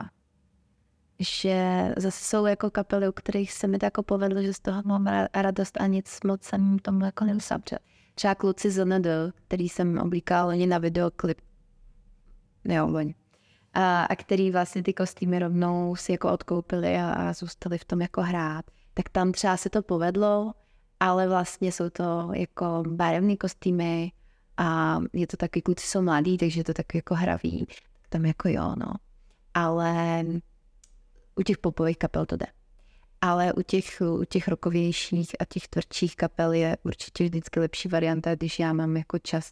[1.18, 4.82] že zase jsou jako kapely, u kterých se mi to jako povedlo, že z toho
[4.84, 7.60] mám radost a nic moc jsem tomu jako nemusela
[8.14, 9.06] Třeba kluci z ND,
[9.46, 11.40] který jsem oblíkal oni na videoklip.
[12.64, 13.14] Jo, oni.
[13.74, 18.00] A, a který vlastně ty kostýmy rovnou si jako odkoupili a, a zůstali v tom
[18.00, 18.64] jako hrát.
[18.94, 20.52] Tak tam třeba se to povedlo,
[21.00, 24.12] ale vlastně jsou to jako barevné kostýmy
[24.56, 27.66] a je to taky, kluci jsou mladí, takže je to taky jako hravý.
[28.08, 28.92] Tam jako jo, no.
[29.54, 30.24] Ale
[31.36, 32.46] u těch popových kapel to jde.
[33.20, 38.34] Ale u těch, u těch rokovějších a těch tvrdších kapel je určitě vždycky lepší varianta,
[38.34, 39.50] když já mám jako čas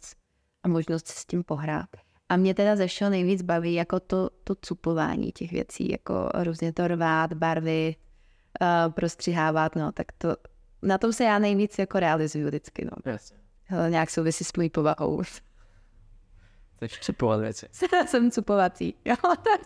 [0.63, 1.89] a možnost s tím pohrát.
[2.29, 6.73] A mě teda ze všeho nejvíc baví jako to, to cupování těch věcí, jako různě
[6.73, 7.95] to rvát, barvy,
[8.61, 10.35] uh, prostřihávat, no, tak to,
[10.81, 13.11] na tom se já nejvíc jako realizuju vždycky, no.
[13.11, 13.37] Jasně.
[13.63, 15.21] Hele, nějak souvisí s mojí povahou.
[16.75, 17.67] Chceš cupovat věci.
[18.07, 19.61] Jsem cupovací, jo, tak.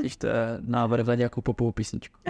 [0.00, 2.20] Když to je návrh na nějakou popovou písničku.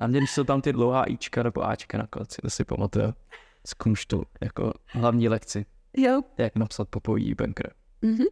[0.00, 3.14] A mě, když jsou tam ty dlouhá Ička nebo Ačka na konci, to si pamatuju
[3.66, 5.66] z kunštu, jako hlavní lekci.
[5.96, 6.22] Jo.
[6.38, 7.74] Jak napsat popový banker.
[8.02, 8.26] Mm-hmm.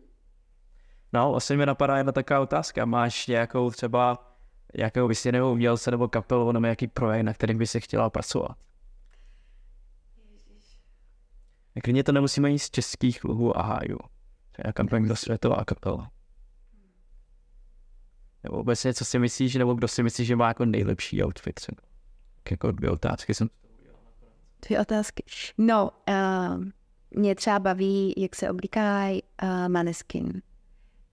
[1.12, 2.84] No, vlastně mi napadá jedna taková otázka.
[2.84, 4.34] Máš nějakou třeba
[4.76, 8.56] nějakého vysněného umělce nebo kapelu nebo nějaký projekt, na kterým by se chtěla pracovat?
[11.82, 13.98] Klidně to nemusíme jít z českých luhů a hájů.
[14.52, 16.10] To je nějaká světová kapela.
[18.42, 21.82] Nebo obecně, co si myslíš, nebo kdo si myslí, že má jako nejlepší outfit třeba?
[22.50, 23.48] Jako dvě otázky jsem
[24.66, 25.24] Dvě otázky.
[25.58, 26.64] No, uh,
[27.10, 30.42] mě třeba baví, jak se oblíkají uh, maneskin.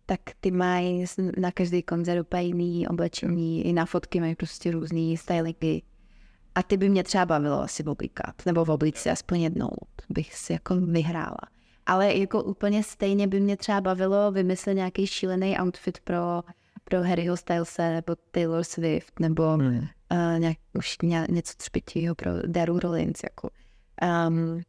[0.05, 1.05] Tak ty mají
[1.37, 5.81] na každý koncert úplně jiný oblečení, i na fotky mají prostě různý stylingy.
[6.55, 9.69] A ty by mě třeba bavilo asi oblíkat, nebo v oblici aspoň jednou,
[10.09, 11.37] bych si jako vyhrála.
[11.85, 16.43] Ale jako úplně stejně by mě třeba bavilo vymyslet nějaký šílený outfit pro
[16.89, 19.77] pro Harryho Stylese nebo Taylor Swift nebo hmm.
[19.77, 23.23] uh, nějak, už ně, něco třpitího pro Daru Rollins.
[23.23, 23.49] Jako.
[24.27, 24.61] Um,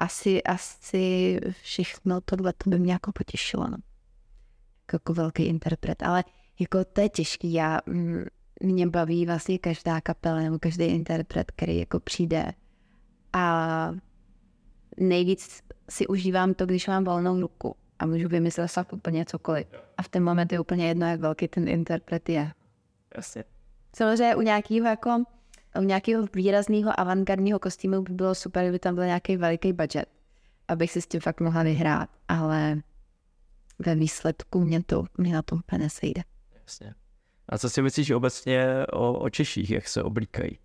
[0.00, 3.64] asi, asi všechno tohle to by mě jako potěšilo.
[3.64, 3.76] No.
[4.80, 6.24] Jako, jako velký interpret, ale
[6.60, 7.52] jako to je těžký.
[7.52, 8.24] Já, mm,
[8.62, 12.52] mě baví vlastně každá kapela nebo každý interpret, který jako přijde
[13.32, 13.94] a
[14.96, 19.66] nejvíc si užívám to, když mám volnou ruku a můžu vymyslet fakt úplně cokoliv.
[19.96, 22.52] A v ten moment je úplně jedno, jak velký ten interpret je.
[23.16, 23.44] Jasně.
[23.96, 25.24] Samozřejmě u nějakého jako
[25.80, 30.08] nějakého výrazného avantgardního kostýmu by bylo super, kdyby tam byl nějaký veliký budget,
[30.68, 32.80] abych si s tím fakt mohla vyhrát, ale
[33.78, 36.22] ve výsledku mě to, mě na tom úplně nesejde.
[36.62, 36.94] Jasně.
[37.48, 40.58] A co si myslíš obecně o, o Češích, jak se oblíkají?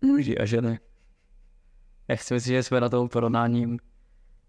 [0.00, 0.80] Muži a ženy.
[2.08, 3.78] Jak si myslíš, že jsme na tom porovnáním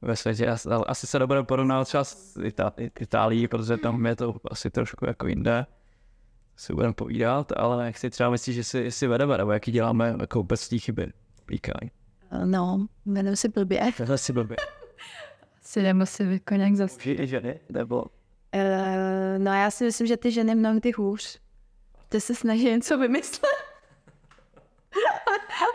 [0.01, 0.47] ve světě.
[0.87, 2.39] Asi se nebudeme porovnávat třeba s
[2.99, 5.65] Itálií, protože tam je to asi trošku jako jinde.
[6.55, 10.15] Si budeme povídat, ale jak si třeba myslíš, že si, si vedeme, nebo jaký děláme
[10.19, 11.91] jako obecní chyby oblíkání?
[12.45, 13.91] No, jmenuji si blbě.
[13.99, 14.57] Jmenuji si blbě.
[15.61, 16.95] si nemusím jako nějak zase.
[16.95, 18.01] Muži i ženy, nebo?
[18.01, 18.09] Uh,
[19.37, 21.39] no já si myslím, že ty ženy mnohdy hůř.
[22.09, 23.49] Ty se snaží něco vymyslet.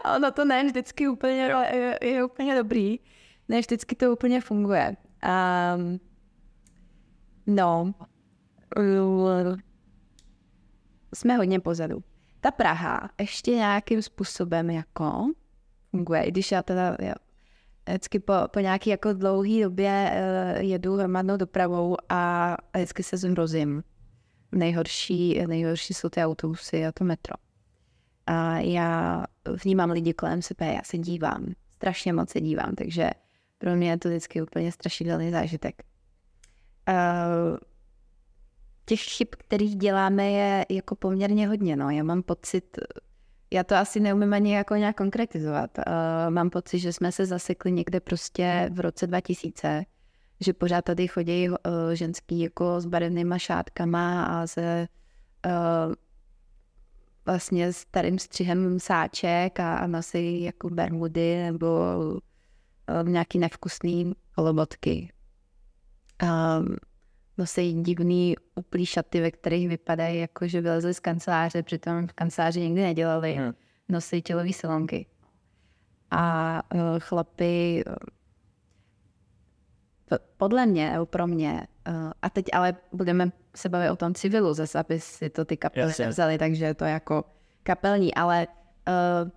[0.05, 2.99] A ono to ne vždycky úplně, je, je úplně dobrý
[3.49, 4.97] ne vždycky to úplně funguje.
[5.77, 6.01] Um,
[7.47, 7.95] no,
[11.15, 12.03] jsme hodně pozadu.
[12.41, 15.27] Ta Praha ještě nějakým způsobem jako
[15.91, 17.15] funguje, i když já teda já
[17.89, 23.17] vždycky po, po nějaký jako dlouhý době uh, jedu hromadnou dopravou a, a vždycky se
[23.17, 23.83] zhrozím.
[24.53, 27.35] Nejhorší, nejhorší jsou ty autobusy a to metro.
[28.27, 29.25] A já
[29.65, 33.11] vnímám lidi kolem sebe, já se dívám, strašně moc se dívám, takže
[33.59, 35.83] pro mě je to vždycky úplně strašidelný zážitek.
[36.89, 37.59] Uh,
[38.89, 41.77] těch chyb, kterých děláme, je jako poměrně hodně.
[41.77, 41.91] No.
[41.91, 42.79] Já mám pocit,
[43.53, 45.71] já to asi neumím ani jako nějak konkretizovat.
[45.79, 45.85] Uh,
[46.31, 49.85] mám pocit, že jsme se zasekli někde prostě v roce 2000,
[50.41, 51.57] že pořád tady chodí uh,
[51.93, 54.89] ženský jako s barevnýma šátkama a se
[55.47, 55.95] uh,
[57.27, 61.81] vlastně starým střihem sáček a, a nosí jako bermudy nebo
[63.03, 65.13] um, nějaký nevkusný holobotky.
[66.23, 66.77] Um,
[67.39, 72.61] nosí divný uplý šaty, ve kterých vypadají jako, že vylezli z kanceláře, přitom v kanceláři
[72.61, 73.35] nikdy nedělali.
[73.35, 73.53] Hmm.
[73.89, 75.07] Nosí tělové silonky.
[76.11, 77.95] A uh, chlapy uh,
[80.37, 84.55] podle mě, nebo pro mě, uh, a teď ale budeme se bavit o tom civilu
[84.55, 86.09] zase, aby si to ty kapely Jasně.
[86.09, 87.25] vzali, takže je to jako
[87.63, 88.47] kapelní, ale
[89.25, 89.31] uh,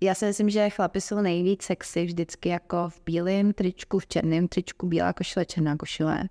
[0.00, 4.48] já si myslím, že chlapi jsou nejvíc sexy vždycky jako v bílém tričku, v černém
[4.48, 6.28] tričku, bílá košile, černá košile.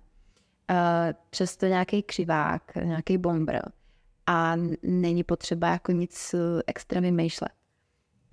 [0.72, 0.78] Uh,
[1.30, 3.72] přesto nějaký křivák, nějaký bomber.
[4.26, 7.52] A není potřeba jako nic eh, extra vymýšlet.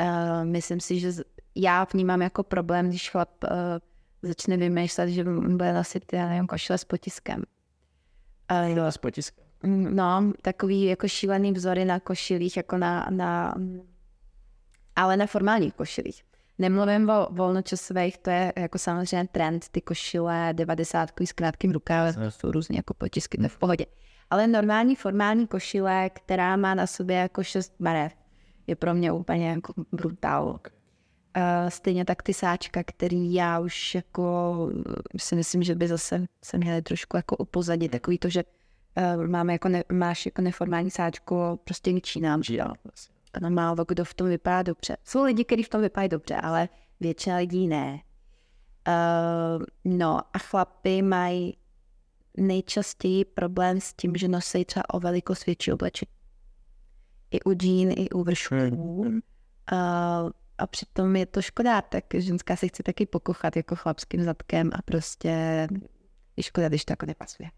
[0.01, 1.11] Uh, myslím si, že
[1.55, 3.29] já vnímám jako problém, když chlap
[4.21, 7.43] začne vymýšlet, že bude nosit, já nevím, košile s potiskem.
[8.75, 9.45] No, s potiskem.
[9.95, 13.55] No, takový jako šílený vzory na košilích, jako na, na
[14.95, 16.23] ale na formálních košilích.
[16.59, 22.31] Nemluvím o volnočasových, to je jako samozřejmě trend, ty košile 90 s krátkým rukávem, to
[22.31, 23.85] jsou různě jako potisky, to je v pohodě.
[24.29, 28.13] Ale normální formální košile, která má na sobě jako šest barev,
[28.67, 30.59] je pro mě úplně jako brutál.
[31.37, 34.55] Uh, stejně tak ty sáčka, který já už jako
[35.17, 38.43] si myslím, že by zase se měly trošku jako upozadit, takový to, že
[39.17, 42.43] uh, máme jako ne, máš jako neformální sáčku, prostě ničí nám.
[42.43, 42.73] Žijá.
[42.83, 43.18] vlastně.
[43.33, 44.97] Ano, málo kdo v tom vypadá dobře.
[45.03, 46.69] Jsou lidi, kteří v tom vypadají dobře, ale
[46.99, 48.01] většina lidí ne.
[48.87, 51.57] Uh, no a chlapy mají
[52.37, 56.11] nejčastěji problém s tím, že nosí třeba o velikost větší oblečení.
[57.31, 59.03] I u džín, i u vršků.
[59.03, 59.19] Hmm.
[59.71, 64.69] Uh, a přitom je to škoda, tak ženská se chce taky pokochat jako chlapským zadkem
[64.73, 65.67] a prostě
[66.37, 67.49] je škoda, když to jako nepasuje.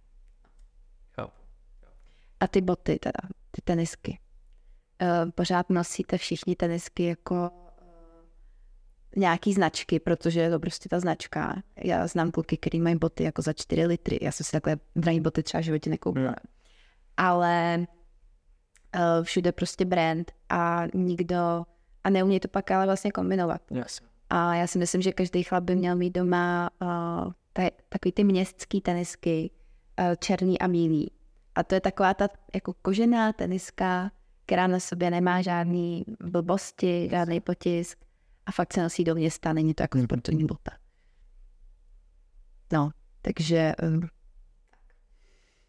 [1.17, 1.28] Jo.
[2.39, 4.19] A ty boty teda, ty tenisky.
[5.01, 7.81] Uh, pořád nosíte všichni tenisky jako uh,
[9.15, 11.61] nějaký značky, protože je to prostě ta značka.
[11.83, 14.19] Já znám kluky, který mají boty jako za 4 litry.
[14.21, 16.25] Já jsem si takhle drahý boty třeba v životě nekoupila.
[16.27, 16.35] Hmm.
[17.17, 21.65] Ale uh, všude prostě brand a nikdo
[22.03, 23.61] a neumí to pak ale vlastně kombinovat.
[23.71, 24.07] Jasně.
[24.29, 28.23] A já si myslím, že každý chlap by měl mít doma uh, ta, takový ty
[28.23, 29.51] městský tenisky,
[29.99, 31.11] uh, černý a bílý.
[31.55, 34.11] A to je taková ta jako kožená teniska,
[34.51, 37.97] která na sobě nemá žádný blbosti, žádný potisk
[38.45, 40.71] a fakt se nosí do města, není to jako sportovní bota.
[42.73, 42.91] No,
[43.21, 44.01] takže um,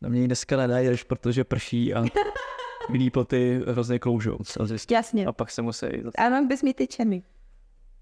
[0.01, 2.05] Na mě dneska nenajdeš, protože prší a
[2.91, 4.39] milý poty hrozně kloužou.
[4.91, 5.27] jasně.
[5.27, 5.87] A pak se musí...
[6.19, 7.25] Ano, bys mi ty černý.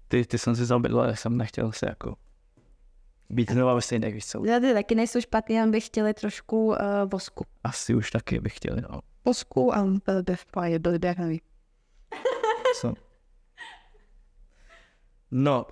[0.07, 2.15] Ty, ty jsem si zabydl, ale jsem nechtěl se jako
[3.31, 4.45] být znova ve stejných, víš co?
[4.45, 6.75] Já ty taky nejsou špatný, jen bych chtěli trošku uh,
[7.11, 7.45] vosku.
[7.63, 8.99] Asi už taky bych chtěl, no.
[9.25, 11.41] Vosku a byl by v pohodě, byl by jak nový.
[12.81, 12.93] Co?
[15.31, 15.65] No,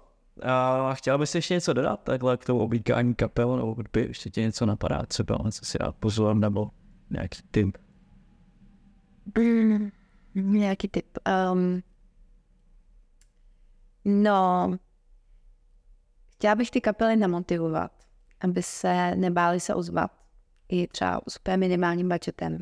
[0.43, 4.41] a chtěl bys ještě něco dodat takhle k tomu oblíkání kapel, nebo kdyby ještě tě
[4.41, 6.69] něco napadá, třeba co si dát pozor, nebo
[7.09, 7.77] nějaký tip.
[9.37, 9.91] Mm,
[10.35, 11.17] nějaký typ.
[11.51, 11.81] Um,
[14.05, 14.77] no,
[16.39, 17.91] chtěla bych ty kapely namotivovat,
[18.41, 20.11] aby se nebáli se ozvat,
[20.69, 22.53] i třeba s úplně minimálním budgetem.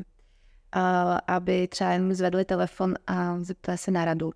[0.76, 4.32] Uh, aby třeba jenom zvedli telefon a zeptali se na radu.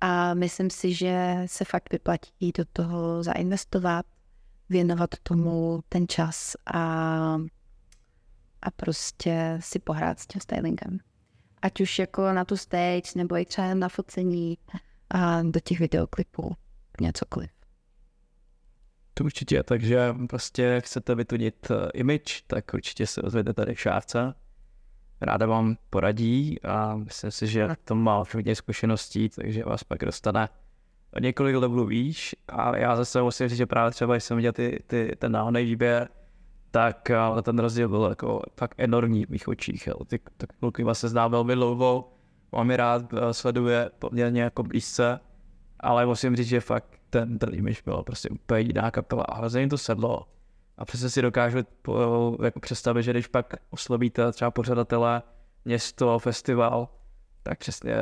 [0.00, 4.06] A myslím si, že se fakt vyplatí do toho zainvestovat,
[4.68, 6.80] věnovat tomu ten čas a,
[8.62, 10.98] a prostě si pohrát s tím stylingem
[11.62, 14.58] ať už jako na tu stage, nebo i třeba na focení
[15.10, 16.56] a do těch videoklipů,
[17.00, 17.59] něcokoliv.
[19.14, 24.34] To určitě, takže prostě chcete vytunit eh, image, tak určitě se ozvěte tady šárce.
[25.20, 30.48] Ráda vám poradí a myslím si, že to má hodně zkušeností, takže vás pak dostane
[31.16, 32.34] o několik levelů výš.
[32.48, 35.64] A já zase musím říct, že právě třeba, když jsem viděl ty, ty, ten náhodný
[35.64, 36.08] výběr,
[36.70, 39.88] tak eh, ten rozdíl byl jako fakt enormní v mých očích.
[40.06, 42.12] Ty, ty kluky vlastně znám velmi dlouho,
[42.52, 45.20] mám je rád, eh, sleduje poměrně jako blízce,
[45.80, 49.68] ale musím říct, že fakt ten, ten image byl prostě úplně jiná kapela a hrozně
[49.68, 50.26] to sedlo.
[50.78, 55.22] A přesně si dokážu po, jako představit, že když pak oslovíte třeba pořadatele,
[55.64, 56.88] město, festival,
[57.42, 57.94] tak přesně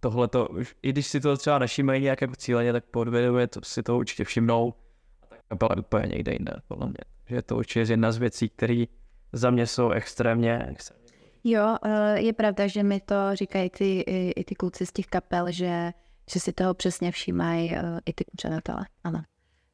[0.00, 0.48] tohle to,
[0.82, 4.24] i když si to třeba nevšimají nějak jako cíleně, tak podvědomě to si to určitě
[4.24, 4.74] všimnou.
[5.22, 6.98] A ta kapela úplně někde jinde, podle mě.
[7.26, 8.84] Že to určitě je jedna z věcí, které
[9.32, 11.04] za mě jsou extrémně, extrémně
[11.46, 14.00] Jo, eh, je pravda, že mi to říkají ty,
[14.36, 15.92] i ty kluci z těch kapel, že,
[16.30, 18.86] že si toho přesně všímají eh, i ty pořadatelé.
[19.04, 19.22] Ano.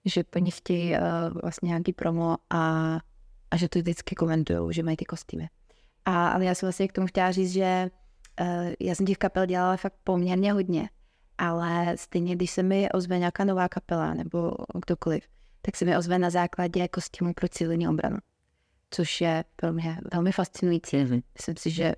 [0.04, 1.00] Že po nich chtějí eh,
[1.42, 2.94] vlastně nějaký promo a,
[3.50, 5.48] a že to vždycky komentují, že mají ty kostýmy.
[6.04, 7.90] A, ale já jsem vlastně k tomu chtěla říct, že
[8.40, 10.90] uh, já jsem těch kapel dělala fakt poměrně hodně,
[11.38, 14.52] ale stejně, když se mi ozve nějaká nová kapela nebo
[14.86, 15.24] kdokoliv,
[15.62, 18.16] tak se mi ozve na základě kostýmu pro civilní obranu,
[18.90, 20.96] což je pro mě velmi fascinující.
[20.96, 21.22] Mm-hmm.
[21.36, 21.94] Myslím si, že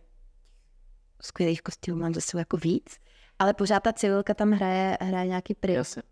[1.22, 2.98] skvělých kostýmů mám zase jako víc,
[3.38, 5.76] ale pořád ta civilka tam hraje, hraje nějaký prim.
[5.76, 6.02] Jasně.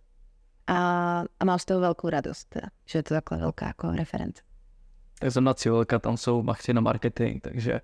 [0.66, 4.42] A, a mám z toho velkou radost, teda, že je to takhle velká jako reference.
[5.20, 7.80] Tak zrovna Civilka, tam jsou machci na marketing, takže,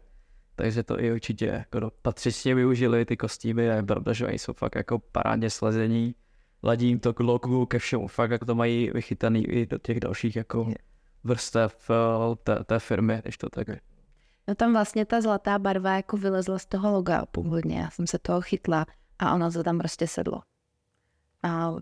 [0.55, 4.53] takže to i určitě jako patřičně využili ty kostýmy a je pravda, že oni jsou
[4.53, 6.15] fakt jako parádně slezení,
[6.63, 10.37] ladím to k logu, ke všemu, fakt jak to mají vychytaný i do těch dalších
[10.37, 10.73] jako
[11.25, 13.69] vrstev eh, té, té firmy, když to tak.
[14.49, 18.19] No tam vlastně ta zlatá barva jako vylezla z toho loga původně, já jsem se
[18.19, 18.87] toho chytla
[19.19, 20.41] a ono to tam prostě sedlo.
[21.43, 21.73] A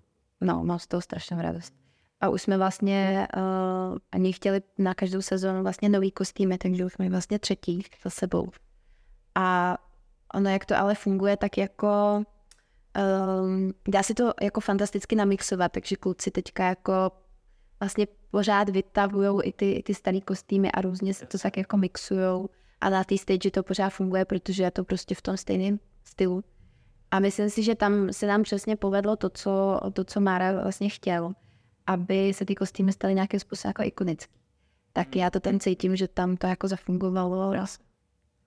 [0.41, 1.75] no, mám z toho strašnou radost.
[2.21, 6.93] A už jsme vlastně, uh, ani chtěli na každou sezónu vlastně nový kostýmy, takže už
[6.93, 8.51] jsme vlastně třetí za sebou.
[9.35, 9.79] A
[10.35, 12.23] ono, jak to ale funguje, tak jako
[13.43, 16.93] um, dá se to jako fantasticky namixovat, takže kluci teďka jako
[17.81, 21.77] vlastně pořád vytavují i ty, i ty staré kostýmy a různě se to tak jako
[21.77, 22.49] mixujou
[22.81, 26.45] a na té stage to pořád funguje, protože je to prostě v tom stejném stylu.
[27.15, 30.89] A myslím si, že tam se nám přesně povedlo to, co, to, co Mára vlastně
[30.89, 31.33] chtěl,
[31.87, 34.35] aby se ty kostýmy staly nějakým způsobem jako ikonický.
[34.93, 37.55] Tak já to tam cítím, že tam to jako zafungovalo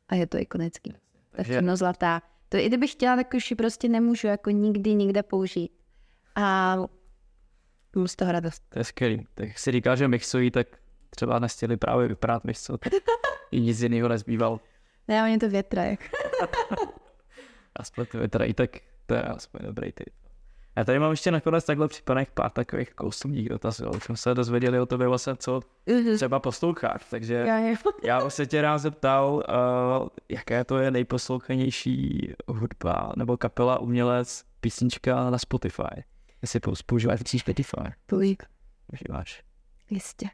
[0.09, 0.93] a je to ikonický.
[1.31, 2.21] Ta černo zlatá.
[2.49, 5.71] To i kdybych chtěla, tak už ji prostě nemůžu jako nikdy nikde použít.
[6.35, 6.75] A
[7.95, 8.63] mám z toho radost.
[8.69, 9.27] To je skvělý.
[9.33, 10.67] Tak si říká, že mixují, tak
[11.09, 12.77] třeba nestěli právě vypadat co
[13.51, 14.59] I nic jiného nezbýval.
[15.07, 15.97] Ne, oni to větraj.
[17.77, 18.69] aspoň to větrají, tak
[19.05, 20.13] to je aspoň dobrý typ.
[20.77, 23.89] Já tady mám ještě nakonec takhle připravených pár takových kousumních dotazů.
[23.89, 26.15] Už jsme se dozvěděli o tobě vlastně, co mhm.
[26.15, 27.45] třeba posloucháš, takže
[28.03, 35.29] já, se tě rád zeptal, uh, jaké to je nejposlouchanější hudba nebo kapela, umělec, písnička
[35.29, 36.03] na Spotify.
[36.41, 37.93] Jestli používáš Spotify.
[38.87, 39.43] Používáš.
[39.89, 40.29] Jistě.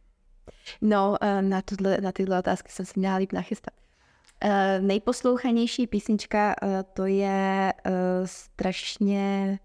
[0.81, 3.73] No, uh, na, tuhle, na tyhle otázky jsem si měla líp nachystat.
[4.43, 4.49] Uh,
[4.85, 7.93] nejposlouchanější písnička uh, to je uh,
[8.25, 9.59] strašně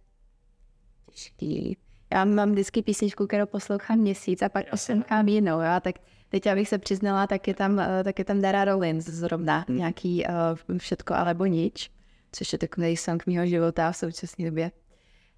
[1.10, 1.76] těžký.
[2.12, 5.80] Já mám vždycky písničku, kterou poslouchám měsíc a pak poslouchám jinou, jo?
[5.80, 5.94] tak
[6.28, 9.78] teď abych se přiznala, tak je tam, tak je tam Dara Rollins zrovna, hmm.
[9.78, 10.24] nějaký
[10.68, 11.90] uh, Všetko alebo nič,
[12.32, 14.70] což je takový song mýho života v současné době.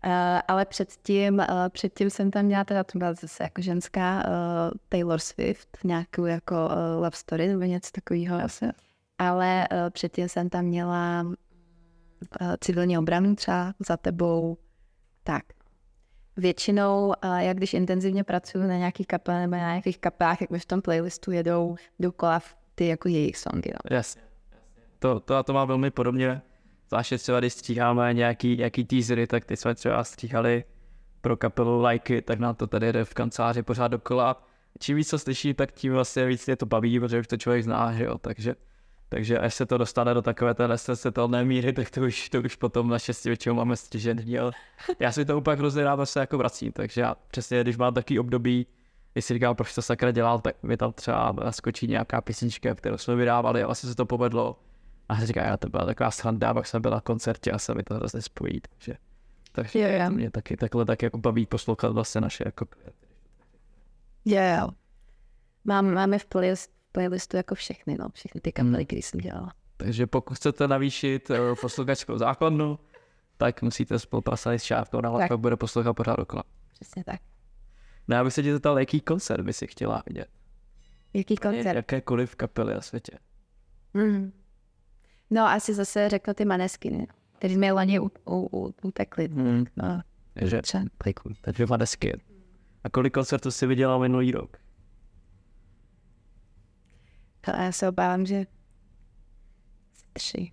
[0.07, 0.13] Uh,
[0.49, 5.19] ale předtím, uh, předtím jsem tam měla, teda to byla zase jako ženská uh, Taylor
[5.19, 6.73] Swift, nějakou jako uh,
[7.03, 8.45] love story nebo něco takového.
[8.45, 8.67] Asi.
[9.21, 11.37] Ale uh, předtím jsem tam měla uh,
[12.61, 14.59] civilní obranu třeba za tebou.
[15.23, 15.43] Tak,
[16.37, 20.67] většinou, jak když intenzivně pracuji na nějakých kapelách nebo na nějakých kapelách, jak mi v
[20.67, 22.43] tom playlistu jedou dokola
[22.75, 23.71] ty jako jejich songy.
[23.73, 23.97] No.
[23.97, 24.23] Jasně.
[24.99, 26.43] To, to, to má velmi podobně.
[26.89, 30.65] Zvláště třeba, když stříháme nějaký, nějaký teasery, tak ty jsme třeba stříhali
[31.21, 34.45] pro kapelu Lajky, tak nám to tady jde v kanceláři pořád dokola.
[34.79, 37.65] Čím víc to slyší, tak tím vlastně víc je to baví, protože už to člověk
[37.65, 38.55] zná, že jo, takže
[39.11, 42.57] takže až se to dostane do takové té nesnesitelné míry, tak to už, to už
[42.57, 44.53] potom naštěstí většinou máme střižený, ale
[44.99, 48.19] já si to úplně hrozně rád se jako vracím, takže já přesně, když mám takový
[48.19, 48.67] období,
[49.13, 52.99] když si říkám, proč to sakra dělal, tak mi tam třeba skočí nějaká písnička, kterou
[52.99, 54.57] jsme vydávali a vlastně se to povedlo.
[55.09, 57.75] A já říkám, já to byla taková sranda, pak jsem byl na koncertě a se
[57.75, 58.99] mi to hrozně spojí, takže,
[59.53, 60.13] takže yeah, yeah.
[60.13, 62.67] mě taky takhle tak jako baví poslouchat vlastně naše jako
[64.25, 64.71] Yeah.
[65.65, 68.87] Mám, máme v playlist, playlistu jako všechny, no, všechny ty kapely, hmm.
[68.87, 69.55] které jsem dělala.
[69.77, 72.79] Takže pokud chcete navýšit uh, posluchačskou základnu,
[73.37, 76.43] tak musíte spolupracovat s šávkou, ale pak bude poslouchat pořád okolo.
[76.73, 77.21] Přesně tak.
[78.09, 80.29] No já bych se tě zeptal, jaký koncert by si chtěla vidět?
[81.15, 81.77] Jaký koncert?
[81.77, 83.19] Jakékoliv kapely na světě.
[83.95, 84.33] Mm.
[85.31, 87.07] No asi zase řeknu ty maneskiny,
[87.39, 88.01] který jsme loni
[88.83, 89.29] utekli.
[89.29, 89.65] Mm.
[89.77, 90.03] No.
[90.35, 90.63] Takže,
[91.41, 92.13] takže maneskin.
[92.85, 94.57] A kolik koncertů jsi viděla minulý rok?
[97.49, 98.47] Ale já se obávám, že
[100.13, 100.51] tři.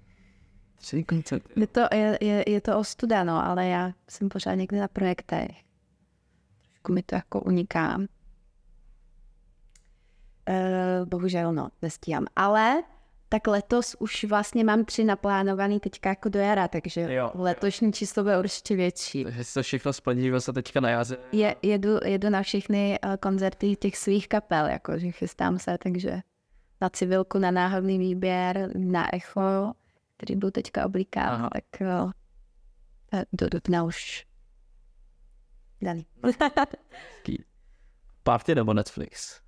[0.75, 1.53] Tři koncerty.
[1.59, 5.51] Je to, je, je, je to ostuda, no, ale já jsem pořád někde na projektech.
[6.67, 7.97] Trošku mi to jako uniká.
[7.97, 8.05] Uh,
[11.05, 12.25] bohužel, no, nestíhám.
[12.35, 12.83] Ale
[13.29, 17.91] tak letos už vlastně mám tři naplánovaný teďka jako do jara, takže jo, letošní jo.
[17.91, 19.23] číslo bude určitě větší.
[19.23, 21.17] Takže si to všechno splní se teďka na jaře.
[21.31, 26.21] Je, jedu, jedu na všechny uh, koncerty těch svých kapel, jakože chystám se, takže
[26.81, 29.73] na civilku, na náhodný výběr, na echo,
[30.17, 32.11] který byl teďka oblikán, tak uh,
[33.33, 34.27] do dubna už
[35.81, 36.05] daný.
[38.23, 39.41] Party nebo Netflix?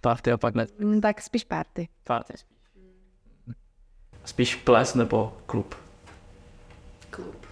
[0.00, 0.80] party a pak Netflix.
[0.80, 1.88] Mm, tak spíš party.
[2.04, 2.58] Party spíš.
[4.24, 5.74] Spíš ples nebo klub?
[7.10, 7.43] Klub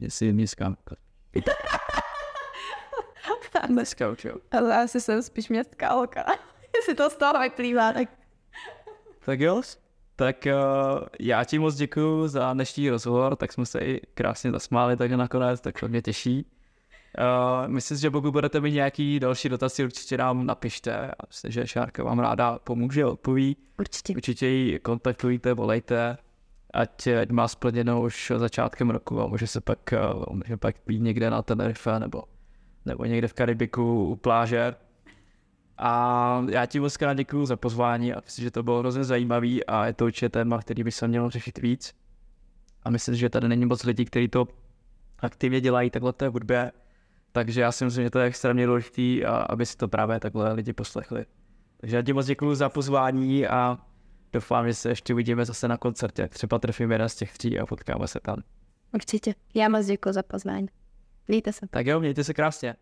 [0.00, 0.76] jestli městská.
[3.68, 4.36] Dneska už jo.
[4.50, 6.24] Ale asi jsem spíš městská holka.
[6.76, 8.08] jestli to z toho vyplývá, tak...
[9.24, 9.62] Tak jo?
[10.16, 14.96] Tak uh, já ti moc děkuji za dnešní rozhovor, tak jsme se i krásně zasmáli
[14.96, 16.46] takže nakonec, tak to mě těší.
[17.18, 21.10] Uh, myslím, že pokud budete mít nějaký další dotazy, určitě nám napište.
[21.10, 23.56] A myslím, že Šárka vám ráda pomůže, odpoví.
[23.78, 24.12] Určitě.
[24.12, 26.16] Určitě ji kontaktujte, volejte,
[26.74, 29.94] ať, ať má splněno už začátkem roku a může se pak,
[30.28, 32.22] uh, může pak být někde na Tenerife nebo,
[32.86, 34.74] nebo někde v Karibiku u pláže.
[35.78, 39.66] A já ti moc krát děkuju za pozvání a myslím, že to bylo hrozně zajímavý
[39.66, 41.94] a je to určitě téma, který by se měl řešit víc.
[42.82, 44.48] A myslím, že tady není moc lidí, kteří to
[45.18, 46.72] aktivně dělají takhle té hudbě.
[47.32, 50.72] Takže já si myslím, že to je extrémně důležité, aby si to právě takhle lidi
[50.72, 51.26] poslechli.
[51.80, 53.78] Takže já ti moc děkuji za pozvání a
[54.32, 56.28] doufám, že se ještě uvidíme zase na koncertě.
[56.28, 58.36] Třeba trefím jeden z těch tří a potkáme se tam.
[58.94, 59.34] Určitě.
[59.54, 60.66] Já moc děkuji za pozvání.
[61.28, 61.66] Mějte se.
[61.70, 62.76] Tak jo, mějte se krásně.